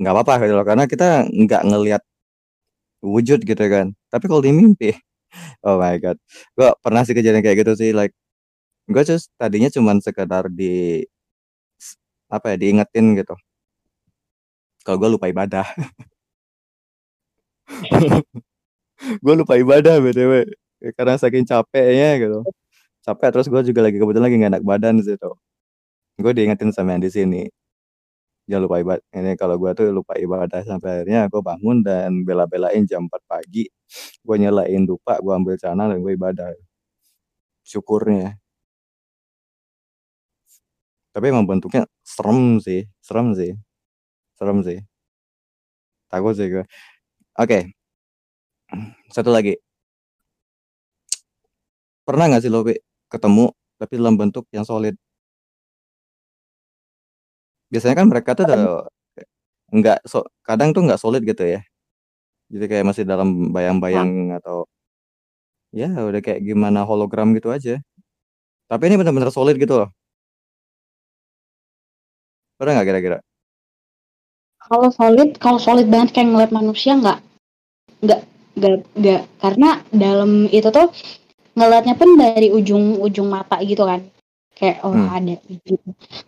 [0.00, 2.02] nggak apa-apa gitu loh karena kita nggak ngelihat
[3.04, 4.90] wujud gitu kan tapi kalau di mimpi
[5.66, 6.16] oh my god
[6.56, 8.14] gue pernah sih kejadian kayak gitu sih like
[8.90, 11.04] gue just tadinya cuman sekedar di
[12.34, 13.34] apa ya diingetin gitu
[14.84, 15.66] kalau gue lupa ibadah
[19.24, 20.32] Gue lupa ibadah BTW,
[20.96, 22.40] karena saking capeknya gitu.
[23.04, 25.30] Capek terus gue juga lagi kebetulan lagi gak enak badan di situ.
[26.20, 27.42] Gue diingetin sama yang di sini.
[28.48, 29.04] Jangan lupa ibadah.
[29.16, 33.64] Ini kalau gue tuh lupa ibadah sampai akhirnya gue bangun dan bela-belain jam 4 pagi.
[34.24, 36.52] Gue nyalain dupa, gue ambil celana dan gue ibadah.
[37.64, 38.36] Syukurnya.
[41.14, 43.52] Tapi emang bentuknya serem sih, serem sih.
[44.38, 44.78] Serem sih.
[46.10, 46.64] Takut sih gue.
[47.38, 47.74] Oke.
[49.14, 49.58] Satu lagi.
[52.06, 52.76] Pernah gak sih lo Pi,
[53.08, 53.48] ketemu
[53.80, 54.94] tapi dalam bentuk yang solid?
[57.72, 58.44] Biasanya kan mereka tuh
[59.74, 61.60] nggak so, kadang tuh nggak solid gitu ya.
[62.52, 64.66] Jadi kayak masih dalam bayang-bayang atau
[65.72, 67.80] ya udah kayak gimana hologram gitu aja.
[68.70, 69.90] Tapi ini benar-benar solid gitu loh.
[72.60, 73.18] Pernah nggak kira-kira?
[74.64, 77.18] Kalau solid, kalau solid banget kayak ngeliat manusia nggak,
[78.00, 78.20] nggak,
[78.56, 80.88] nggak, nggak, karena dalam itu tuh
[81.54, 84.08] ngeliatnya pun dari ujung-ujung mata gitu kan,
[84.56, 85.12] kayak oh Hmm.
[85.12, 85.76] ada gitu.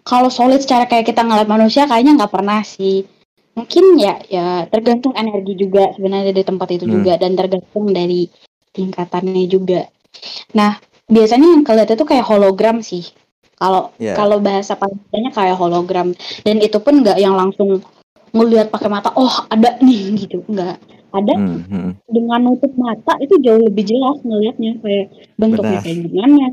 [0.04, 3.08] Kalau solid secara kayak kita ngeliat manusia kayaknya nggak pernah sih.
[3.56, 6.94] Mungkin ya, ya tergantung energi juga sebenarnya di tempat itu Hmm.
[7.00, 8.28] juga dan tergantung dari
[8.76, 9.88] tingkatannya juga.
[10.52, 10.76] Nah,
[11.08, 13.08] biasanya yang kelihatan itu kayak hologram sih.
[13.56, 14.12] Kalau Ya.
[14.12, 16.12] kalau bahasa palingnya kayak hologram
[16.44, 17.80] dan itu pun nggak yang langsung
[18.36, 20.76] ngelihat pakai mata, oh ada nih gitu, nggak.
[21.16, 21.90] Ada Hmm, hmm.
[22.12, 25.06] dengan nutup mata itu jauh lebih jelas ngelihatnya kayak
[25.40, 26.46] bentuknya kayak gimana.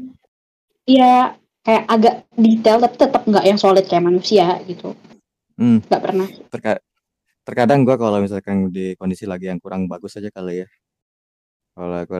[0.87, 4.95] Iya, kayak agak detail tapi tetap nggak yang solid kayak manusia gitu.
[5.59, 5.83] Hmm.
[5.83, 6.27] Nggak pernah.
[6.51, 6.71] Terka
[7.43, 10.67] terkadang gue kalau misalkan di kondisi lagi yang kurang bagus aja kali ya.
[11.73, 12.13] Kalau aku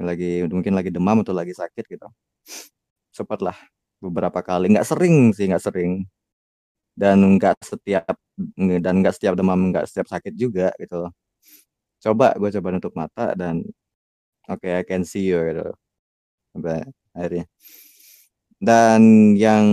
[0.00, 2.08] lagi mungkin lagi demam atau lagi sakit gitu.
[3.10, 3.58] Sempatlah
[4.00, 6.06] beberapa kali, nggak sering sih, nggak sering.
[6.94, 8.16] Dan nggak setiap
[8.84, 11.12] dan nggak setiap demam, nggak setiap sakit juga gitu loh.
[12.04, 13.62] Coba gue coba nutup mata dan
[14.50, 15.72] oke I can see you gitu.
[16.54, 16.84] Sampai
[17.16, 17.46] akhirnya.
[18.60, 19.66] Dan yang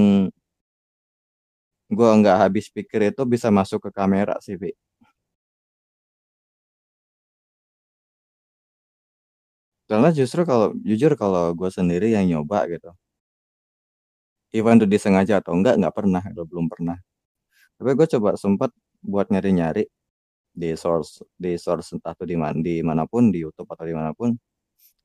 [1.91, 4.75] gue nggak habis pikir itu bisa masuk ke kamera sih, Vi.
[9.89, 12.91] Karena justru kalau jujur kalau gue sendiri yang nyoba gitu.
[14.55, 16.97] Even itu disengaja atau enggak, nggak pernah, gitu, belum pernah.
[17.77, 18.71] Tapi gue coba sempat
[19.05, 19.85] buat nyari-nyari
[20.57, 23.93] di source di source entah tuh di mana di mana pun di YouTube atau di
[23.93, 24.33] mana pun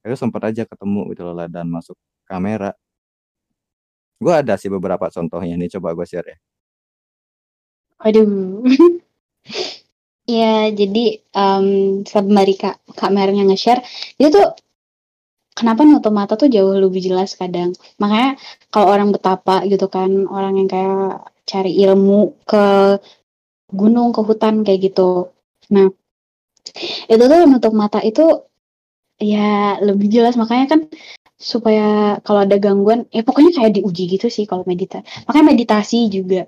[0.03, 1.95] itu sempat aja ketemu gitu loh dan masuk
[2.25, 2.73] kamera
[4.17, 6.39] gue ada sih beberapa contohnya nih coba gue share ya
[8.03, 8.67] Waduh.
[10.27, 13.79] ya, jadi um, sembari kak kameranya nge-share,
[14.19, 14.59] itu tuh
[15.55, 17.71] kenapa nutup mata tuh jauh lebih jelas kadang.
[18.03, 18.35] Makanya
[18.75, 22.65] kalau orang betapa gitu kan, orang yang kayak cari ilmu ke
[23.73, 25.33] gunung, ke hutan kayak gitu.
[25.73, 25.89] Nah,
[27.09, 28.47] itu tuh nutup mata itu
[29.23, 30.81] ya lebih jelas makanya kan
[31.39, 35.07] supaya kalau ada gangguan ya pokoknya kayak diuji gitu sih kalau meditasi.
[35.27, 36.47] Makanya meditasi juga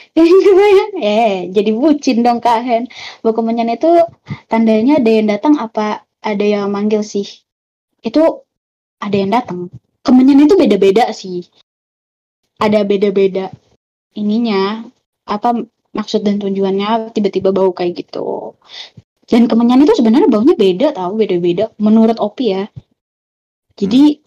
[1.04, 2.84] eh jadi bucin dong Kak Hen.
[3.20, 4.00] Buku menyan itu
[4.48, 7.28] tandanya ada yang datang apa ada yang manggil sih?
[8.00, 8.48] Itu
[9.00, 9.68] ada yang datang.
[10.00, 11.44] Kemenyan itu beda-beda sih.
[12.60, 13.52] Ada beda-beda
[14.16, 14.84] ininya
[15.26, 18.54] apa maksud dan tujuannya tiba-tiba bau kayak gitu.
[19.30, 22.64] Dan kemenyan itu sebenarnya baunya beda tahu beda-beda menurut Opi ya.
[23.78, 24.18] Jadi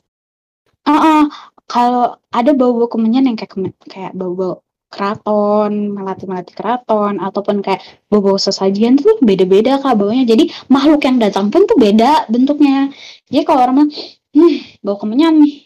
[0.88, 1.24] ah uh,
[1.68, 4.64] kalau ada bau-bau kemenyan yang kayak kemen, kayak bau-bau
[4.94, 7.82] keraton, melati-melati keraton, ataupun kayak
[8.14, 10.24] bau-bau sesajian tuh beda-beda kak baunya.
[10.24, 12.94] Jadi makhluk yang datang pun tuh beda bentuknya.
[13.28, 14.54] Jadi kalau orang hmm,
[14.86, 15.63] bau kemenyan nih.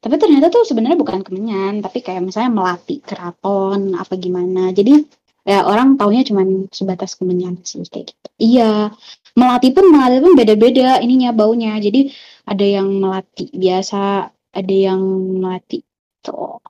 [0.00, 4.72] Tapi ternyata tuh sebenarnya bukan kemenyan, tapi kayak misalnya melati keraton apa gimana.
[4.72, 4.96] Jadi
[5.44, 8.28] ya orang taunya cuman sebatas kemenyan sih kayak gitu.
[8.40, 8.96] Iya,
[9.36, 11.76] melati pun melati pun beda-beda ininya baunya.
[11.76, 12.08] Jadi
[12.48, 15.00] ada yang melati biasa, ada yang
[15.36, 15.84] melati
[16.24, 16.64] tuh.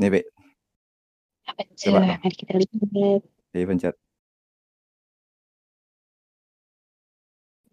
[0.00, 0.20] nih Bi
[1.48, 3.22] Apa Coba mari kita lihat.
[3.52, 3.94] di pencet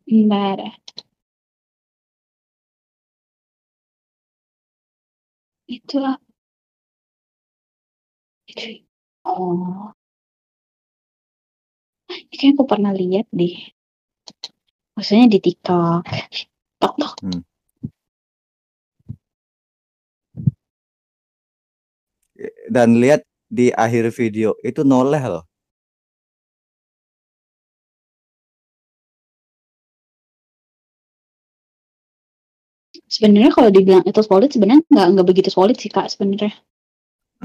[0.07, 0.59] Bentar.
[5.73, 6.29] Itu apa?
[8.49, 8.65] Itu.
[9.25, 9.89] Oh.
[12.29, 13.55] Kayaknya aku pernah lihat deh.
[14.95, 16.03] Maksudnya di TikTok.
[16.81, 17.13] Tok tok.
[17.23, 17.41] Hmm.
[22.67, 25.45] dan lihat di akhir video itu noleh loh
[33.13, 36.49] Sebenarnya kalau dibilang itu solid sebenarnya nggak nggak begitu solid sih kak sebenarnya.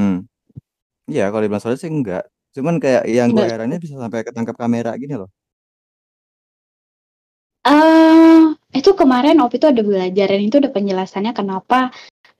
[0.00, 0.24] Hmm.
[1.04, 2.24] ya kalau dibilang solid sih enggak.
[2.56, 3.44] Cuman kayak yang gue
[3.76, 5.28] bisa sampai ketangkap kamera gini loh.
[7.68, 8.42] Eh,
[8.80, 11.92] itu kemarin Op itu ada belajaran itu ada penjelasannya kenapa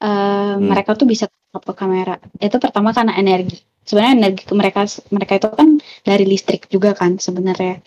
[0.03, 0.63] uh, hmm.
[0.63, 2.21] mereka tuh bisa ke kamera.
[2.39, 3.59] Itu pertama karena energi.
[3.89, 5.69] Sebenarnya energi mereka mereka itu kan
[6.05, 7.81] dari listrik juga kan sebenarnya.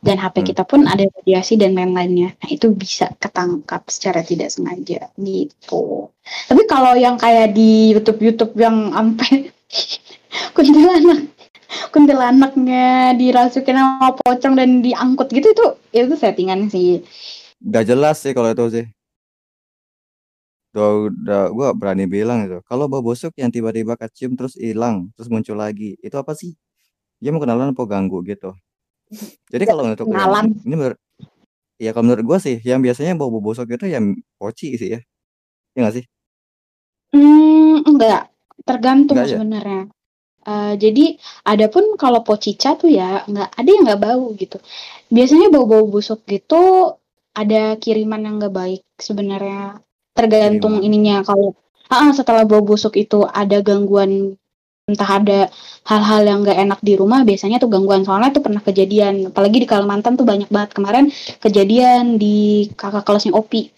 [0.00, 0.48] Dan HP hmm.
[0.54, 2.32] kita pun ada radiasi dan lain-lainnya.
[2.40, 6.08] Nah, itu bisa ketangkap secara tidak sengaja gitu.
[6.48, 9.52] Tapi kalau yang kayak di YouTube-YouTube yang sampai
[10.56, 11.28] kuntilanak
[11.92, 17.00] kuntilanaknya dirasukin sama pocong dan diangkut gitu itu itu settingan sih.
[17.62, 18.84] Gak jelas sih kalau itu sih.
[20.72, 25.28] Udah udah gue berani bilang itu, kalau bau busuk yang tiba-tiba kecium terus hilang, terus
[25.28, 26.56] muncul lagi, itu apa sih?
[27.20, 28.56] Dia mau kenalan apa ganggu gitu.
[29.52, 30.56] Jadi kalau untuk Kenalan.
[30.64, 30.98] ini menurut
[31.76, 35.00] ya kalau menurut gue sih, yang biasanya bau bau busuk itu yang poci sih ya.
[35.76, 36.04] Iya nggak sih?
[37.12, 38.32] Hmm, enggak,
[38.64, 39.36] tergantung Enggak ya?
[39.36, 39.82] sebenarnya.
[40.42, 44.56] Uh, jadi adapun kalau pocica tuh ya nggak ada yang nggak bau gitu.
[45.12, 46.96] Biasanya bau-bau busuk gitu
[47.36, 50.86] ada kiriman yang nggak baik sebenarnya tergantung Gimana?
[50.88, 51.16] ininya.
[51.24, 51.56] Kalau
[51.92, 54.36] ah, setelah bau busuk itu ada gangguan
[54.82, 55.40] entah ada
[55.86, 58.02] hal-hal yang gak enak di rumah biasanya tuh gangguan.
[58.02, 59.30] Soalnya tuh pernah kejadian.
[59.30, 60.74] Apalagi di Kalimantan tuh banyak banget.
[60.74, 61.04] Kemarin
[61.38, 63.70] kejadian di kakak kelasnya Opi.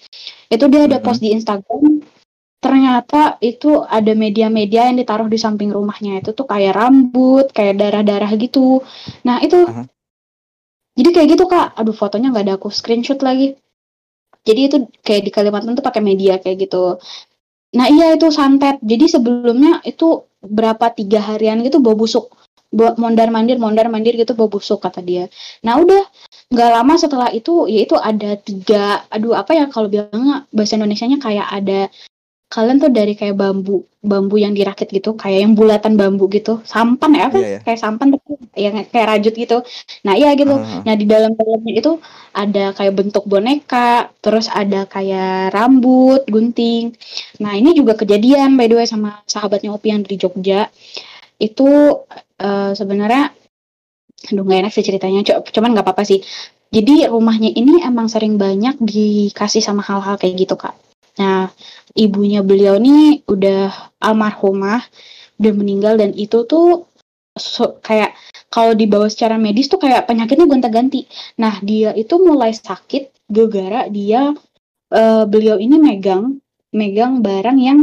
[0.49, 1.07] Itu dia ada mm -hmm.
[1.07, 2.03] post di Instagram.
[2.64, 6.24] Ternyata itu ada media-media yang ditaruh di samping rumahnya.
[6.24, 8.80] Itu tuh kayak rambut kayak darah-darah gitu.
[9.28, 9.87] Nah itu uh -huh.
[10.97, 11.76] jadi kayak gitu kak.
[11.76, 12.55] Aduh fotonya nggak ada.
[12.57, 13.61] Aku screenshot lagi
[14.45, 17.01] jadi itu kayak di Kalimantan tuh pakai media kayak gitu.
[17.74, 18.78] Nah iya itu santet.
[18.84, 22.30] Jadi sebelumnya itu berapa tiga harian gitu bau busuk.
[22.74, 25.26] Mondar mandir, mondar mandir gitu bau busuk kata dia.
[25.64, 26.03] Nah udah
[26.53, 31.18] nggak lama setelah itu ya itu ada tiga aduh apa ya kalau bilang bahasa Indonesia-nya
[31.18, 31.80] kayak ada
[32.55, 36.62] kalian tuh dari kayak bambu bambu yang dirakit gitu kayak yang bulatan bambu gitu.
[36.62, 37.38] Sampan ya apa?
[37.42, 37.61] Yeah, yeah.
[37.66, 39.59] kayak sampan tapi yang kayak rajut gitu.
[40.07, 40.55] Nah iya gitu.
[40.55, 40.86] Uh-huh.
[40.86, 41.98] nah di dalam dalamnya itu
[42.30, 46.94] ada kayak bentuk boneka terus ada kayak rambut gunting.
[47.42, 50.70] Nah ini juga kejadian by the way sama sahabatnya Opi yang dari Jogja.
[51.42, 52.07] Itu
[52.38, 53.34] uh, sebenarnya
[54.24, 56.22] aduh gak enak sih ceritanya cuman nggak apa-apa sih.
[56.70, 60.84] Jadi rumahnya ini emang sering banyak dikasih sama hal-hal kayak gitu kak
[61.14, 61.50] Nah,
[61.94, 64.82] ibunya beliau nih udah almarhumah,
[65.38, 66.90] udah meninggal dan itu tuh
[67.38, 68.18] so, kayak
[68.50, 71.06] kalau dibawa secara medis tuh kayak penyakitnya gonta-ganti.
[71.38, 74.34] Nah, dia itu mulai sakit gara-gara dia
[74.90, 76.38] uh, beliau ini megang
[76.74, 77.78] megang barang yang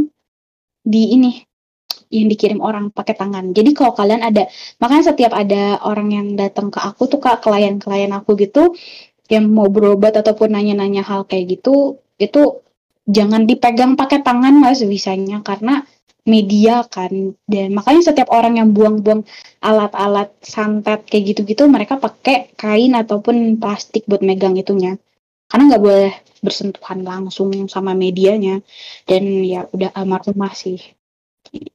[0.84, 1.32] di ini
[2.12, 3.56] yang dikirim orang pakai tangan.
[3.56, 4.52] Jadi kalau kalian ada,
[4.84, 8.76] makanya setiap ada orang yang datang ke aku tuh kak klien-klien aku gitu
[9.32, 12.60] yang mau berobat ataupun nanya-nanya hal kayak gitu, itu
[13.12, 15.84] jangan dipegang pakai tangan lah sebisanya karena
[16.26, 17.36] media kan.
[17.46, 19.28] Dan makanya setiap orang yang buang-buang
[19.62, 24.98] alat-alat santet kayak gitu-gitu mereka pakai kain ataupun plastik buat megang itunya.
[25.52, 28.64] Karena nggak boleh bersentuhan langsung sama medianya.
[29.04, 30.80] Dan ya udah almarhumah sih.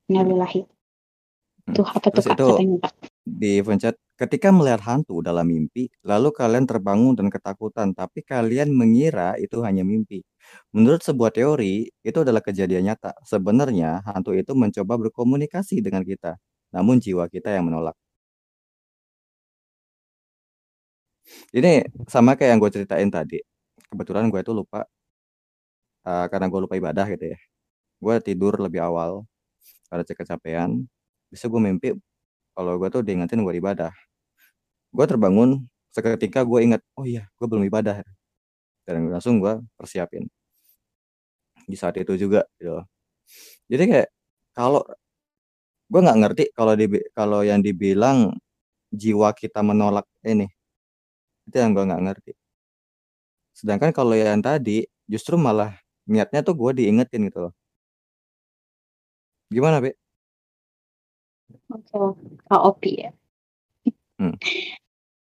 [0.09, 0.65] Innalillahi.
[1.67, 1.75] Hmm.
[1.75, 2.79] tuh apa tuh kak, katanya
[3.27, 9.35] di pencet ketika melihat hantu dalam mimpi lalu kalian terbangun dan ketakutan tapi kalian mengira
[9.43, 10.23] itu hanya mimpi
[10.75, 13.11] Menurut sebuah teori, itu adalah kejadian nyata.
[13.27, 16.39] Sebenarnya, hantu itu mencoba berkomunikasi dengan kita,
[16.71, 17.99] namun jiwa kita yang menolak.
[21.57, 21.71] Ini
[22.13, 23.39] sama kayak yang gue ceritain tadi.
[23.91, 24.87] Kebetulan gue itu lupa,
[26.07, 27.39] uh, karena gue lupa ibadah gitu ya.
[28.03, 29.25] Gue tidur lebih awal,
[29.91, 30.71] karena cek kecapean.
[31.33, 31.89] Bisa gue mimpi,
[32.57, 33.93] kalau gue tuh diingetin gue ibadah.
[34.95, 35.51] Gue terbangun,
[35.95, 38.03] seketika gue ingat, oh iya, gue belum ibadah.
[38.89, 40.29] Dan langsung gue persiapin.
[41.67, 42.79] Di saat itu juga gitu
[43.71, 44.09] jadi kayak
[44.55, 44.83] kalau
[45.91, 46.87] gue nggak ngerti kalau di
[47.19, 48.35] kalau yang dibilang
[48.95, 50.47] jiwa kita menolak ini
[51.49, 52.33] itu yang gue nggak ngerti.
[53.57, 55.73] Sedangkan kalau yang tadi justru malah
[56.05, 57.53] niatnya tuh gue diingetin gitu loh.
[59.51, 59.95] Gimana Be?
[61.71, 61.97] Oke,
[62.47, 63.11] Kak Opi ya.
[64.19, 64.35] Hmm.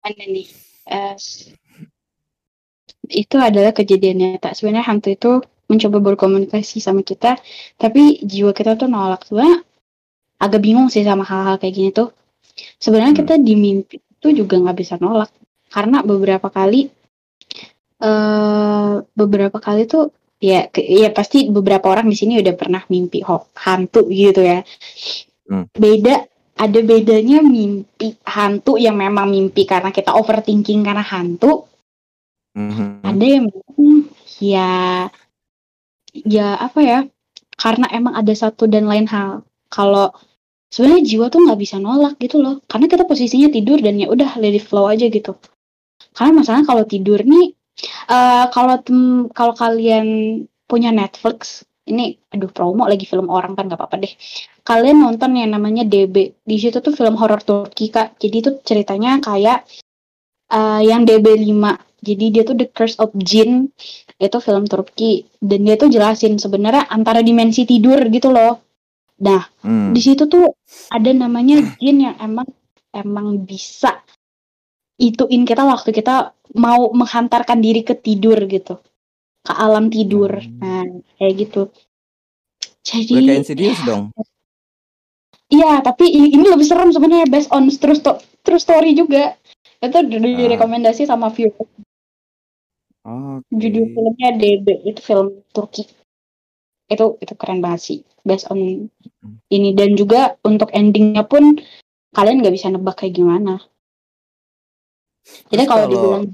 [0.02, 0.48] Mana nih?
[0.86, 1.18] Uh,
[3.10, 4.54] itu adalah kejadian nyata.
[4.54, 5.32] Sebenarnya hantu itu
[5.66, 7.38] mencoba berkomunikasi sama kita,
[7.74, 9.26] tapi jiwa kita tuh nolak.
[9.26, 9.66] Sebenarnya
[10.38, 12.14] agak bingung sih sama hal-hal kayak gini tuh.
[12.78, 13.20] Sebenarnya hmm.
[13.26, 15.28] kita di mimpi itu juga nggak bisa nolak,
[15.68, 16.88] karena beberapa kali,
[18.00, 23.20] uh, beberapa kali tuh ya ya pasti beberapa orang di sini udah pernah mimpi
[23.54, 24.64] hantu gitu ya.
[25.46, 25.66] Hmm.
[25.72, 26.26] Beda
[26.56, 31.68] ada bedanya mimpi hantu yang memang mimpi karena kita overthinking karena hantu
[32.56, 33.44] hmm Ada yang
[34.40, 34.70] ya
[36.16, 36.98] ya apa ya,
[37.60, 39.44] karena emang ada satu dan lain hal.
[39.68, 40.12] Kalau
[40.72, 44.40] sebenarnya jiwa tuh nggak bisa nolak gitu loh, karena kita posisinya tidur dan ya udah
[44.40, 45.36] let it flow aja gitu.
[46.16, 47.52] Karena masalahnya kalau tidur nih,
[48.08, 50.06] Uh, kalau tem kalau kalian
[50.64, 54.12] punya Netflix, ini aduh promo lagi film orang kan nggak apa-apa deh.
[54.66, 56.34] Kalian nonton yang namanya DB.
[56.42, 58.18] Di situ tuh film horor Turki Kak.
[58.18, 59.62] Jadi itu ceritanya kayak
[60.50, 61.62] uh, yang DB5.
[62.02, 63.70] Jadi dia tuh The Curse of Jin.
[64.18, 68.66] Itu film Turki dan dia tuh jelasin sebenarnya antara dimensi tidur gitu loh.
[69.16, 69.96] Nah, hmm.
[69.96, 70.52] di situ tuh
[70.92, 72.48] ada namanya jin yang emang
[72.92, 74.04] emang bisa
[74.96, 78.80] ituin kita waktu kita mau menghantarkan diri ke tidur gitu
[79.46, 80.34] ke alam tidur.
[80.34, 80.58] Hmm.
[80.58, 80.82] nah
[81.22, 81.62] kayak gitu.
[82.82, 84.10] Jadi kayak Insidious dong?
[85.46, 89.38] Iya tapi ini lebih serem sebenarnya based on true, sto true story juga.
[89.78, 91.14] Itu direkomendasi ah.
[91.14, 91.66] sama viewer
[93.06, 93.54] okay.
[93.54, 95.86] judul filmnya DB itu film Turki.
[96.86, 98.90] Itu itu keren banget sih based on
[99.50, 99.70] ini.
[99.74, 101.58] Dan juga untuk endingnya pun
[102.14, 103.62] kalian nggak bisa nebak kayak gimana.
[105.50, 106.24] Jadi kalau dibilang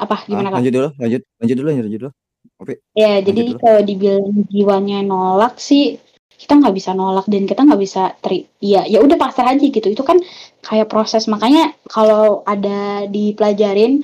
[0.00, 0.16] apa?
[0.16, 2.12] Ah, gimana ah, lanjut dulu lanjut lanjut dulu lanjut dulu.
[2.60, 3.60] Oke ya jadi dulu.
[3.60, 6.00] kalau dibilang jiwanya nolak sih
[6.40, 9.84] kita nggak bisa nolak dan kita nggak bisa teri ya ya udah pasrah aja gitu.
[9.92, 10.16] Itu kan
[10.64, 11.28] kayak proses.
[11.28, 14.00] Makanya kalau ada dipelajarin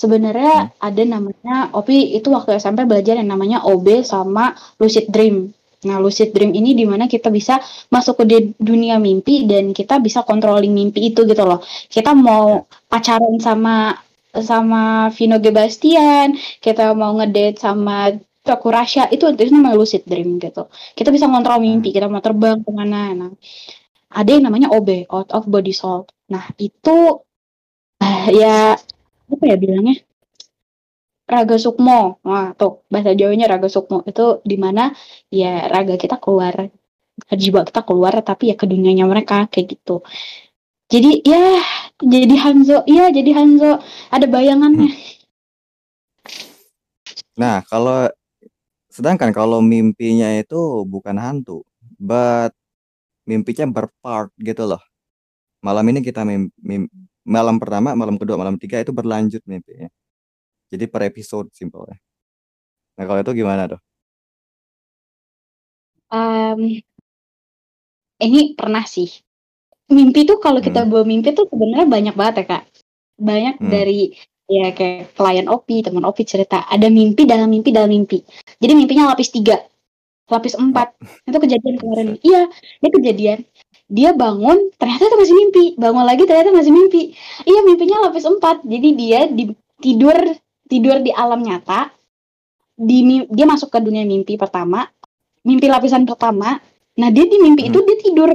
[0.00, 0.86] sebenarnya hmm.
[0.86, 5.50] ada namanya Opi itu waktu SMP belajar yang namanya OB sama lucid dream.
[5.80, 7.56] Nah, lucid dream ini di mana kita bisa
[7.88, 11.64] masuk ke dunia mimpi dan kita bisa controlling mimpi itu gitu loh.
[11.88, 13.96] Kita mau pacaran sama
[14.34, 20.70] sama Vino Gebastian, kita mau ngedate sama Toku Rasya, itu itu namanya lucid dream gitu.
[20.96, 21.96] Kita bisa mimpi, hmm.
[21.96, 23.12] kita mau terbang ke mana.
[23.12, 23.30] Nah,
[24.10, 26.08] ada yang namanya OB, out of body soul.
[26.32, 27.20] Nah, itu
[28.00, 28.74] uh, ya
[29.30, 30.00] apa ya bilangnya?
[31.30, 32.18] raga sukmo.
[32.26, 34.02] Wah, tuh bahasa Jawanya raga sukmo.
[34.10, 34.90] Itu di mana
[35.30, 36.54] ya raga kita keluar,
[37.30, 40.02] jiwa kita keluar tapi ya ke dunianya mereka kayak gitu.
[40.90, 41.62] Jadi ya
[42.00, 44.90] jadi Hanzo, iya jadi Hanzo ada bayangannya.
[47.40, 48.08] Nah, kalau
[48.92, 51.64] sedangkan kalau mimpinya itu bukan hantu,
[51.96, 52.52] but
[53.24, 54.82] mimpinya berpart gitu loh.
[55.64, 56.84] Malam ini kita mimpi, mim,
[57.24, 59.88] malam pertama, malam kedua, malam tiga itu berlanjut mimpinya.
[60.68, 61.96] Jadi per episode simpelnya.
[62.96, 63.80] Nah kalau itu gimana tuh?
[66.10, 66.82] Um,
[68.20, 69.08] ini pernah sih.
[69.90, 70.90] Mimpi tuh kalau kita hmm.
[70.90, 72.62] bawa mimpi tuh sebenarnya banyak banget ya kak.
[73.18, 73.70] Banyak hmm.
[73.70, 74.14] dari
[74.50, 78.22] ya kayak klien Opi, teman Opi cerita ada mimpi dalam mimpi dalam mimpi.
[78.62, 79.58] Jadi mimpinya lapis tiga,
[80.30, 80.94] lapis empat.
[81.26, 82.08] Itu kejadian kemarin.
[82.22, 82.46] Iya,
[82.82, 83.38] ini kejadian.
[83.90, 85.64] Dia bangun, ternyata itu masih mimpi.
[85.74, 87.18] Bangun lagi ternyata masih mimpi.
[87.42, 88.62] Iya, mimpinya lapis empat.
[88.62, 89.50] Jadi dia di,
[89.82, 90.14] tidur
[90.70, 91.90] tidur di alam nyata
[92.80, 94.86] di dia masuk ke dunia mimpi pertama
[95.42, 96.56] mimpi lapisan pertama
[96.94, 97.70] nah dia di mimpi hmm.
[97.74, 98.30] itu dia tidur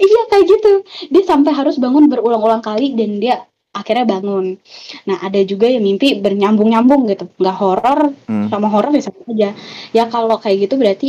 [0.00, 0.72] iya kayak gitu.
[1.12, 4.58] Dia sampai harus bangun berulang-ulang kali dan dia akhirnya bangun.
[5.06, 7.30] Nah ada juga yang mimpi bernyambung-nyambung gitu.
[7.38, 8.48] Nggak horor hmm.
[8.50, 9.50] sama horor ya sama aja.
[9.94, 11.08] Ya kalau kayak gitu berarti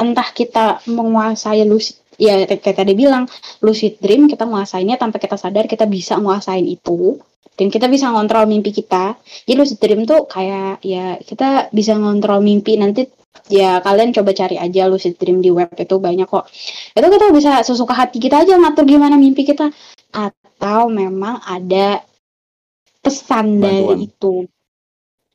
[0.00, 3.28] entah kita menguasai lucid ya kayak tadi bilang
[3.64, 7.20] lucid dream kita menguasainya tanpa kita sadar kita bisa menguasain itu.
[7.60, 9.20] Dan kita bisa ngontrol mimpi kita.
[9.44, 13.04] Jadi lucid dream tuh kayak ya kita bisa ngontrol mimpi nanti
[13.50, 16.46] ya kalian coba cari aja lucid dream di web itu banyak kok.
[16.94, 19.70] Itu kita bisa sesuka hati kita aja ngatur gimana mimpi kita.
[20.10, 22.02] Atau memang ada
[23.00, 23.62] pesan Bantuan.
[23.62, 24.34] dari itu.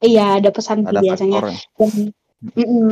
[0.04, 1.40] Iya ada pesan ada biasanya.
[1.76, 2.12] Dan,
[2.56, 2.90] mm -mm.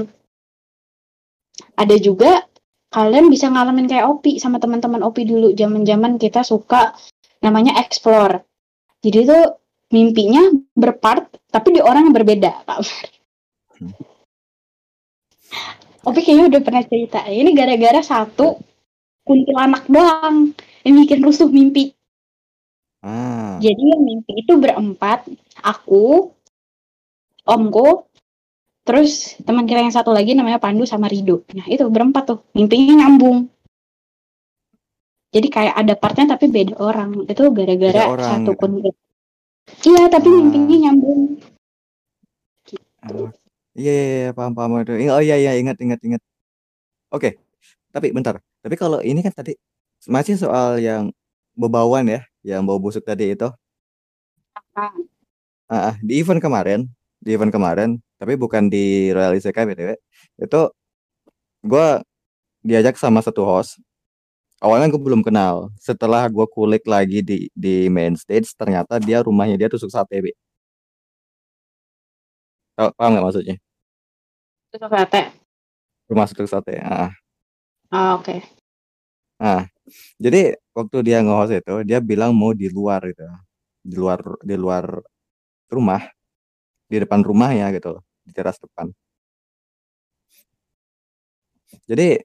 [1.77, 2.47] ada juga
[2.93, 5.51] kalian bisa ngalamin kayak Opi sama teman-teman Opi dulu.
[5.53, 6.95] Zaman-zaman kita suka
[7.43, 8.43] namanya explore.
[9.03, 9.39] Jadi itu
[9.93, 10.41] mimpinya
[10.73, 12.79] berpart tapi di orang yang berbeda Kak.
[13.77, 14.12] Hmm.
[16.03, 18.59] Opi kayaknya udah pernah cerita ini gara-gara satu
[19.23, 20.51] kuntilanak doang
[20.83, 21.95] yang bikin rusuh mimpi.
[23.03, 23.59] Ah.
[23.59, 25.27] jadi yang mimpi itu berempat
[25.59, 26.31] aku
[27.43, 28.07] omku
[28.87, 31.43] terus teman kita yang satu lagi namanya Pandu sama Rido.
[31.51, 33.51] Nah itu berempat tuh mimpinya nyambung.
[35.33, 37.27] Jadi kayak ada partnya tapi beda orang.
[37.27, 38.79] Itu gara-gara satu pun
[39.83, 40.37] iya tapi hmm.
[40.39, 41.21] mimpinya nyambung.
[43.03, 43.27] Oh,
[43.77, 44.71] iya, iya, iya paham paham.
[45.15, 46.21] Oh iya iya ingat ingat ingat.
[47.13, 47.29] Oke
[47.93, 48.41] tapi bentar.
[48.65, 49.53] Tapi kalau ini kan tadi
[50.09, 51.13] masih soal yang
[51.55, 53.47] bebawan ya yang bau busuk tadi itu.
[54.75, 56.89] Ah, ah di event kemarin
[57.23, 59.95] di event kemarin tapi bukan di Royal Isekai btw
[60.41, 60.61] itu
[61.63, 61.87] gue
[62.65, 63.79] diajak sama satu host.
[64.63, 65.71] Awalnya gue belum kenal.
[65.79, 70.31] Setelah gue kulik lagi di di main stage ternyata dia rumahnya dia tusuk sate be
[72.73, 73.55] Tau, paham nggak maksudnya
[74.73, 75.21] tusuk sate
[76.09, 77.13] rumah tusuk sate ah
[77.93, 78.39] oh, oke okay.
[79.37, 79.69] nah
[80.17, 83.25] jadi waktu dia nge-host itu dia bilang mau di luar gitu
[83.83, 84.85] di luar di luar
[85.73, 86.01] rumah.
[86.91, 88.93] Di depan rumahnya gitu loh, di teras depan.
[91.89, 92.21] Jadi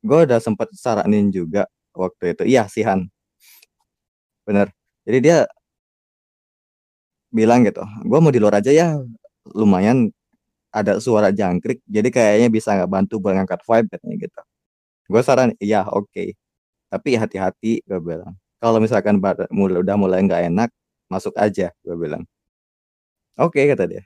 [0.00, 3.04] gue udah sempet saranin juga waktu itu iya, si Han.
[4.48, 4.72] Bener.
[5.04, 5.38] Jadi dia
[7.30, 8.98] bilang gitu, "Gua mau di luar aja ya,
[9.56, 10.10] lumayan
[10.74, 14.40] ada suara jangkrik, jadi kayaknya bisa nggak bantu buat ngangkat vibe," katanya gitu.
[15.12, 16.34] Gue saran, "Iya, oke.
[16.92, 18.34] Tapi hati-hati," gue bilang.
[18.62, 20.70] "Kalau misalkan bada mul udah mulai nggak enak,
[21.12, 22.24] masuk aja," gue bilang.
[23.38, 24.02] "Oke," kata dia.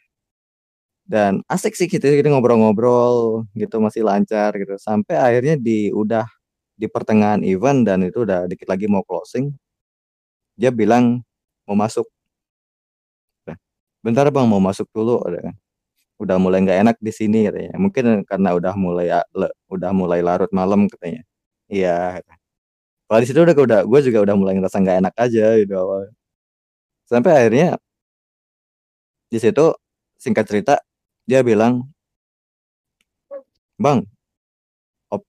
[1.06, 6.24] Dan asik sih gitu, kita ngobrol-ngobrol gitu, masih lancar gitu, sampai akhirnya di udah
[6.78, 9.52] di pertengahan event dan itu udah dikit lagi mau closing,
[10.58, 11.22] dia bilang
[11.66, 12.06] mau masuk.
[14.04, 15.52] "Bentar Bang, mau masuk dulu," katanya.
[16.22, 17.74] "Udah mulai nggak enak di sini," katanya.
[17.80, 21.22] "Mungkin karena udah mulai a le udah mulai larut malam," katanya.
[21.72, 22.22] "Iya,".
[23.08, 26.12] Kalau di situ udah udah gue juga udah mulai ngerasa nggak enak aja gitu awalnya.
[27.10, 27.78] Sampai akhirnya
[29.32, 29.72] di situ
[30.20, 30.74] singkat cerita
[31.28, 31.88] dia bilang
[33.78, 34.00] "Bang"
[35.14, 35.22] op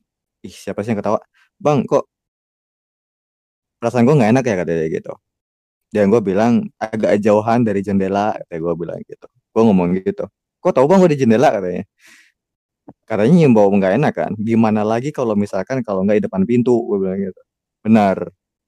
[0.47, 1.19] ih siapa sih yang ketawa?
[1.61, 2.05] "Bang, kok"
[3.81, 5.11] "perasaan gue nggak enak ya," kata dia gitu.
[5.93, 9.27] Dan gue bilang, "Agak jauhan dari jendela," katanya gue bilang gitu.
[9.53, 10.25] Gue ngomong gitu.
[10.63, 11.85] "Kok tahu Bang gue di jendela?" katanya.
[13.09, 16.73] Katanya nyium bau nggak enak kan, "Gimana lagi kalau misalkan kalau nggak di depan pintu,"
[16.89, 17.41] gue bilang gitu.
[17.85, 18.17] "Benar,"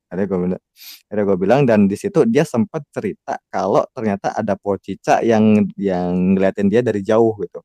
[0.10, 0.62] akhirnya gue bilang
[1.10, 6.38] akhirnya gue bilang dan di situ dia sempet cerita kalau ternyata ada pocicak yang yang
[6.38, 7.62] ngeliatin dia dari jauh gitu.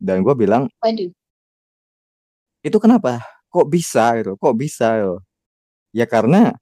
[0.00, 1.12] Dan gue bilang Waduh.
[2.64, 3.22] "Itu kenapa?
[3.54, 5.16] Kok bisa?" gitu, "Kok bisa?" gitu.
[5.96, 6.54] Ya karena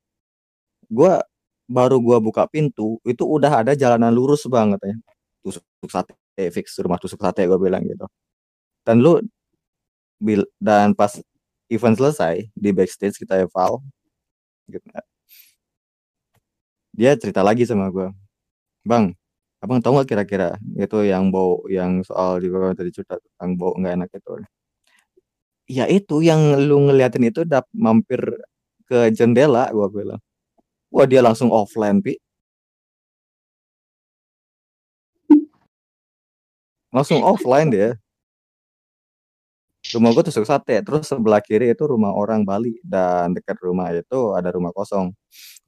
[0.91, 1.23] gua
[1.71, 4.99] baru gua buka pintu, itu udah ada jalanan lurus Bang, katanya.
[5.45, 6.15] "Tusuk sate,
[6.55, 8.07] fix rumah tusuk sate," gue bilang gitu.
[8.87, 9.21] Dan lu
[10.63, 11.13] dan pas
[11.73, 13.83] event selesai, di backstage kita eval
[14.71, 14.87] gitu.
[16.95, 18.13] Dia cerita lagi sama gua,
[18.87, 19.15] "Bang,
[19.65, 20.49] Abang tahu nggak kira-kira
[20.79, 22.49] itu yang bau yang soal di
[22.79, 24.33] tadi cerita tentang bau nggak enak itu?"
[25.69, 28.23] "Ya itu yang lu ngeliatin itu dap mampir
[28.87, 30.21] ke jendela," gua bilang.
[30.97, 32.17] Wah, dia langsung offline Pi.
[36.89, 38.01] Langsung offline dia.
[39.93, 44.35] Rumah gue tusuk sate, terus sebelah kiri itu rumah orang Bali dan dekat rumah itu
[44.35, 45.15] ada rumah kosong,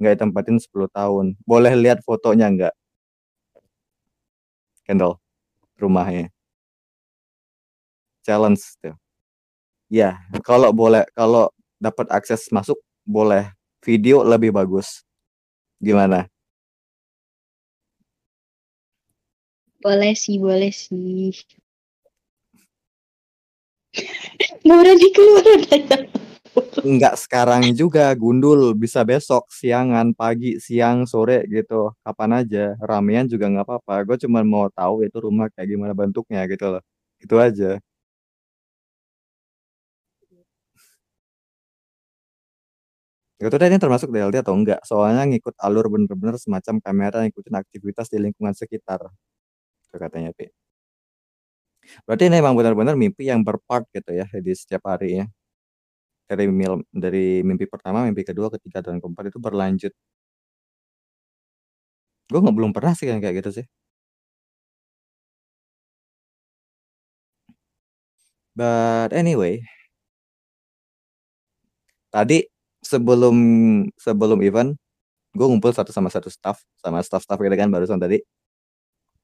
[0.01, 1.37] nggak ditempatin 10 tahun.
[1.47, 2.75] Boleh lihat fotonya nggak?
[4.89, 5.21] Kendall,
[5.79, 6.33] rumahnya.
[8.25, 8.97] Challenge tuh.
[9.93, 13.53] Iya, kalau boleh kalau dapat akses masuk, boleh.
[13.85, 15.08] Video lebih bagus.
[15.79, 16.27] Gimana?
[19.79, 21.31] Boleh sih boleh sih.
[24.67, 26.03] Berani keluar udah
[26.83, 33.51] Enggak sekarang juga, gundul, bisa besok, siangan, pagi, siang, sore gitu, kapan aja, ramean juga
[33.51, 33.95] nggak apa-apa.
[34.07, 36.83] Gue cuman mau tahu itu rumah kayak gimana bentuknya gitu loh,
[37.23, 37.79] itu aja.
[43.39, 47.55] Nggak tahu deh ini termasuk DLD atau enggak, soalnya ngikut alur bener-bener semacam kamera ngikutin
[47.63, 48.99] aktivitas di lingkungan sekitar.
[49.89, 50.53] Itu katanya Pi.
[52.09, 55.29] Berarti ini emang benar-benar mimpi yang per-part gitu ya, di setiap harinya.
[56.29, 59.93] Dari mil dari mimpi pertama, mimpi kedua, ketiga, dan keempat itu berlanjut.
[62.31, 63.69] Gue nggak belum pernah sih yang kayak gitu sih.
[68.57, 69.63] But anyway
[72.13, 72.49] tadi
[72.89, 73.37] sebelum
[74.01, 74.73] sebelum event,
[75.37, 78.25] gue ngumpul satu sama satu staff, sama staff-staff gitu kan barusan tadi.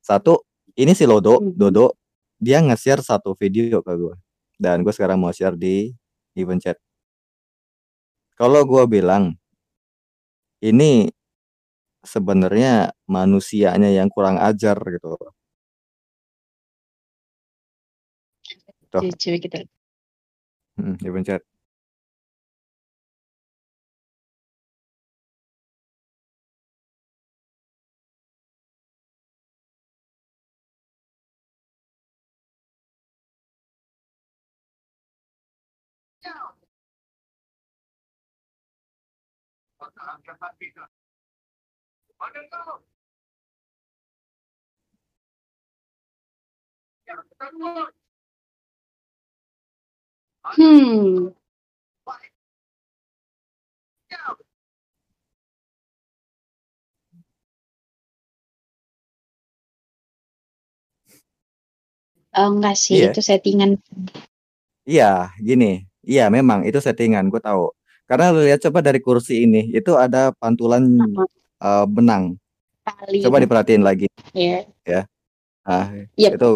[0.04, 0.44] Satu,
[0.76, 1.56] ini si Lodo, Mhm.
[1.56, 1.96] Dodo,
[2.36, 4.12] dia nge-share satu video ke gue,
[4.60, 5.96] dan gue sekarang mau share di
[6.36, 6.76] event chat.
[8.38, 9.38] Kalau gue bilang
[10.62, 11.10] ini
[12.04, 15.18] sebenarnya manusianya yang kurang ajar gitu.
[18.92, 19.00] Tuh.
[19.18, 19.64] Coba kita
[20.78, 21.44] Mhm, event chat.
[50.44, 51.32] Hmm.
[62.34, 63.14] Oh, enggak sih, Iya.
[63.14, 63.78] itu settingan.
[64.84, 67.70] Iya, gini, iya memang itu settingan, gue tahu.
[68.04, 70.84] Karena lihat coba dari kursi ini, itu ada pantulan,
[71.60, 72.36] eee, benang.
[72.84, 74.12] Kali Coba diperhatiin lagi.
[74.36, 74.68] Iya.
[74.84, 75.08] Ya.
[75.64, 75.88] Nah,
[76.20, 76.32] Yep.
[76.36, 76.48] itu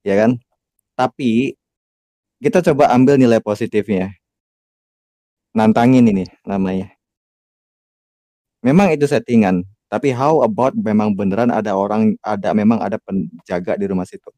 [0.00, 0.30] ya kan?
[0.96, 1.52] Tapi
[2.40, 4.16] kita coba ambil nilai positifnya.
[5.52, 6.88] Nantangin ini namanya.
[8.64, 9.60] Memang itu settingan,
[9.92, 14.32] tapi how about memang beneran ada orang ada memang ada penjaga di rumah situ?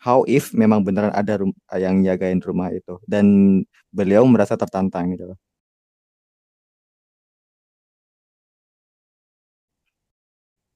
[0.00, 1.36] How if memang beneran ada
[1.76, 3.26] yang jagain rumah itu dan
[3.88, 5.38] beliau merasa tertantang gitu loh.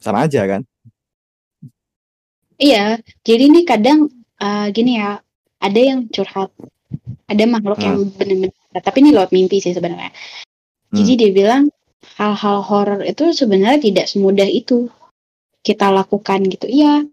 [0.02, 0.62] Sama aja kan?
[2.58, 4.10] Iya, jadi ini kadang
[4.42, 5.18] uh, gini ya,
[5.62, 6.50] ada yang curhat,
[7.30, 8.14] ada makhluk yang Hmm.
[8.18, 10.10] benar-benar, tapi ini lewat mimpi sih sebenarnya.
[10.92, 11.20] Jadi Hmm.
[11.22, 11.62] dia bilang
[12.18, 14.90] hal-hal horor itu sebenarnya tidak semudah itu
[15.62, 16.66] kita lakukan gitu.
[16.66, 17.06] Iya,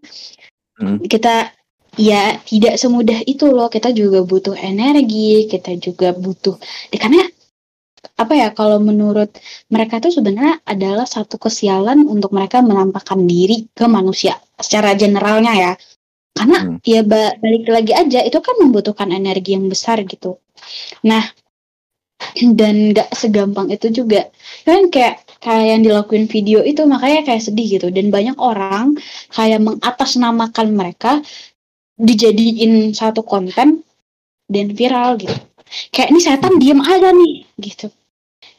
[0.78, 0.98] Hmm.
[1.06, 1.50] kita
[1.96, 3.68] ya tidak semudah itu loh.
[3.72, 6.56] Kita juga butuh energi, kita juga butuh.
[6.92, 7.22] Ya, karena
[8.16, 8.48] apa ya?
[8.52, 9.30] Kalau menurut
[9.72, 15.72] mereka itu sebenarnya adalah satu kesialan untuk mereka menampakkan diri ke manusia secara generalnya ya.
[16.36, 16.76] Karena Hmm.
[16.86, 20.38] ya ba- balik lagi aja itu kan membutuhkan energi yang besar gitu.
[21.04, 21.24] Nah,
[22.58, 24.28] dan nggak segampang itu juga
[24.68, 28.92] kan kayak kayak yang dilakuin video itu makanya kayak sedih gitu dan banyak orang
[29.32, 31.24] kayak mengatasnamakan mereka
[32.00, 33.84] dijadiin satu konten
[34.48, 35.36] dan viral gitu.
[35.94, 37.86] Kayak ini setan diem aja nih gitu.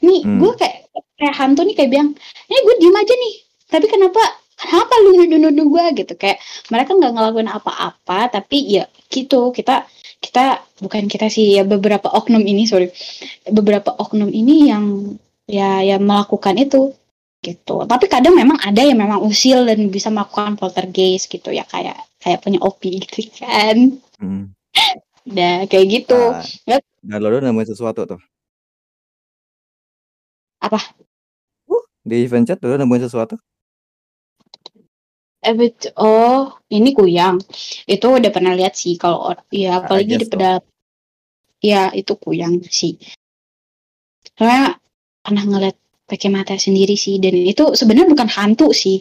[0.06, 0.40] Nih Hmm.
[0.40, 0.78] gue kayak
[1.18, 2.10] kayak hantu nih kayak bilang
[2.48, 3.34] ini gue diem aja nih
[3.72, 4.22] tapi kenapa
[4.56, 6.14] kenapa lu nuduh-nuduh gue gitu.
[6.16, 6.38] Kayak
[6.70, 9.90] mereka nggak ngelakuin apa-apa tapi ya gitu kita
[10.22, 12.94] kita bukan kita sih ya beberapa oknum ini sorry
[13.50, 15.18] beberapa oknum ini yang
[15.50, 16.94] ya yang melakukan itu
[17.42, 21.98] gitu tapi kadang memang ada yang memang usil dan bisa melakukan poltergeist gitu ya kayak
[22.22, 24.54] kayak punya opi gitu kan Hmm.
[25.26, 26.22] udah kayak gitu
[27.02, 28.22] Nah, dan lo nemuin sesuatu tuh.
[30.62, 30.78] Apa?
[31.66, 33.34] Uh, di event chat lo nemuin sesuatu?
[35.42, 35.58] eh
[35.98, 37.42] oh ini kuyang
[37.90, 40.62] itu udah pernah lihat sih kalau ya I apalagi di pedal
[41.66, 42.94] ya itu kuyang sih
[44.38, 44.78] karena
[45.26, 45.78] pernah ngeliat
[46.12, 47.16] pakai mata sendiri sih.
[47.24, 49.00] Dan itu sebenarnya bukan hantu sih.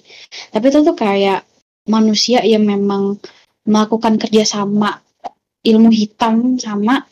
[0.54, 1.42] Tapi itu tuh kayak
[1.90, 3.18] manusia yang memang
[3.66, 5.02] melakukan kerjasama
[5.66, 7.04] ilmu hitam sama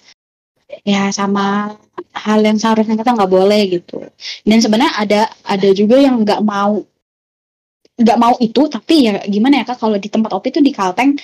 [0.84, 1.74] ya sama
[2.12, 4.07] hal yang seharusnya kita nggak boleh gitu.
[4.46, 6.78] Dan sebenarnya ada ada juga yang nggak mau
[7.99, 11.18] nggak mau itu tapi ya gimana ya kak kalau di tempat opi itu di Kalteng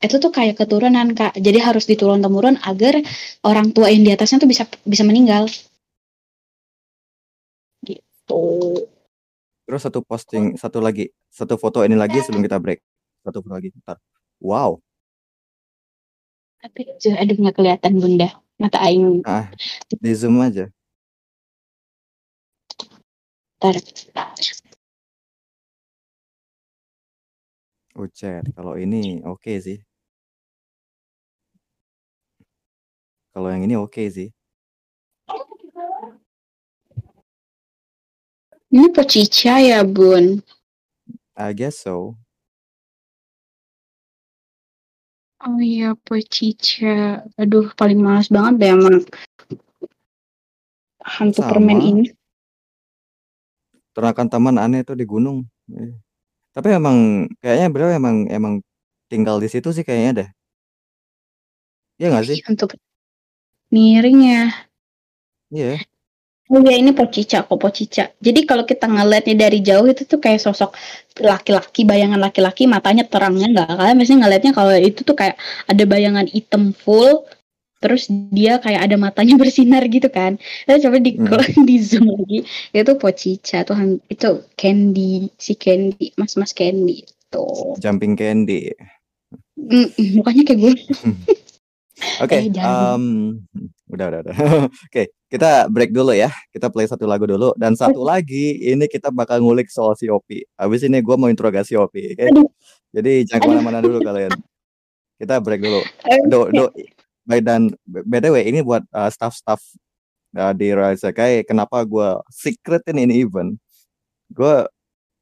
[0.00, 1.36] itu tuh kayak keturunan kak.
[1.36, 3.00] Jadi harus diturun temurun agar
[3.44, 5.48] orang tua yang di atasnya tuh bisa bisa meninggal
[8.30, 8.86] gitu
[9.70, 12.82] Terus satu posting, satu lagi, satu foto ini lagi sebelum kita break.
[13.22, 13.70] Satu foto lagi.
[13.82, 13.98] Ntar.
[14.42, 14.82] Wow.
[16.60, 16.84] tapi
[17.16, 19.48] aduh nggak kelihatan bunda mata aing Ah,
[19.88, 20.68] di zoom aja.
[23.62, 23.80] Ntar.
[27.96, 28.44] Ucet.
[28.56, 29.78] Kalau ini oke sih.
[33.30, 34.34] Kalau yang ini oke sih.
[38.70, 40.42] Ini pecica ya bun
[41.40, 42.14] I guess so.
[45.40, 48.92] oh iya pecica aduh paling males banget deh sama
[51.00, 51.50] hantu Sama.
[51.50, 52.04] permen ini
[53.90, 55.42] Ternakan taman aneh tuh di gunung.
[55.74, 55.90] Eh.
[56.54, 58.54] Tapi emang kayaknya beliau emang emang
[59.10, 60.28] tinggal di situ sih kayaknya deh.
[61.98, 62.38] Iya nggak sih?
[62.46, 62.64] hantu
[63.74, 64.42] miring ya
[65.50, 65.82] Iya.
[66.50, 68.10] Oh ya ini pocica kok pocica.
[68.18, 70.74] Jadi kalau kita ngeliatnya dari jauh itu tuh kayak sosok
[71.22, 75.38] laki-laki, bayangan laki-laki, matanya terangnya nggak kalian biasanya ngeliatnya kalau itu tuh kayak
[75.70, 77.22] ada bayangan hitam full,
[77.78, 80.42] terus dia kayak ada matanya bersinar gitu kan.
[80.66, 81.66] Terus coba di Hmm.
[81.70, 82.38] di zoom lagi,
[82.74, 83.76] itu pocica tuh
[84.10, 84.28] itu
[84.58, 87.78] Candy si Candy, mas-mas Candy tuh.
[87.78, 88.74] Jumping Candy.
[89.54, 90.72] Mm, mm, mukanya kayak gue.
[92.24, 92.96] Oke, Eh, jangan.
[92.98, 93.04] em,
[93.92, 94.34] udah udah udah.
[94.88, 96.28] Oke, kita break dulu ya.
[96.50, 100.42] Kita play satu lagu dulu dan satu lagi ini kita bakal ngulik soal si Opi.
[100.58, 102.18] Habis ini gue mau interogasi Opi?
[102.18, 102.50] Aduh.
[102.90, 104.34] Jadi jangan ke mana-mana dulu kalian.
[105.22, 105.80] Kita break dulu.
[106.26, 106.64] Do, do,
[107.22, 109.62] by dan btw ini buat uh, staff-staff
[110.34, 111.46] uh, di Royal Sekai.
[111.46, 113.54] Kenapa gue secretin ini event?
[114.34, 114.66] Gue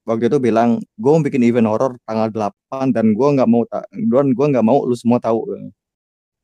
[0.09, 2.33] waktu itu bilang gue mau bikin event horor tanggal
[2.73, 5.45] 8 dan gue nggak mau ta- dan gue nggak mau lu semua tahu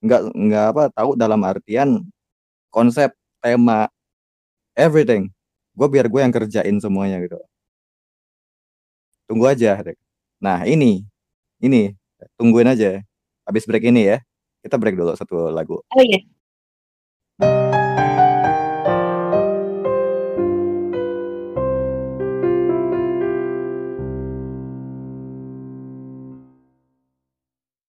[0.04, 2.04] nggak nggak apa tahu dalam artian
[2.68, 3.92] konsep tema
[4.72, 5.28] everything.
[5.76, 7.36] Gue biar gue yang kerjain semuanya gitu.
[9.28, 9.76] Tunggu aja
[10.40, 11.04] nah ini
[11.60, 11.92] ini
[12.40, 13.04] tungguin aja.
[13.44, 14.18] Habis break ini ya
[14.64, 15.84] kita break dulu satu lagu.
[15.92, 16.24] Oh iya.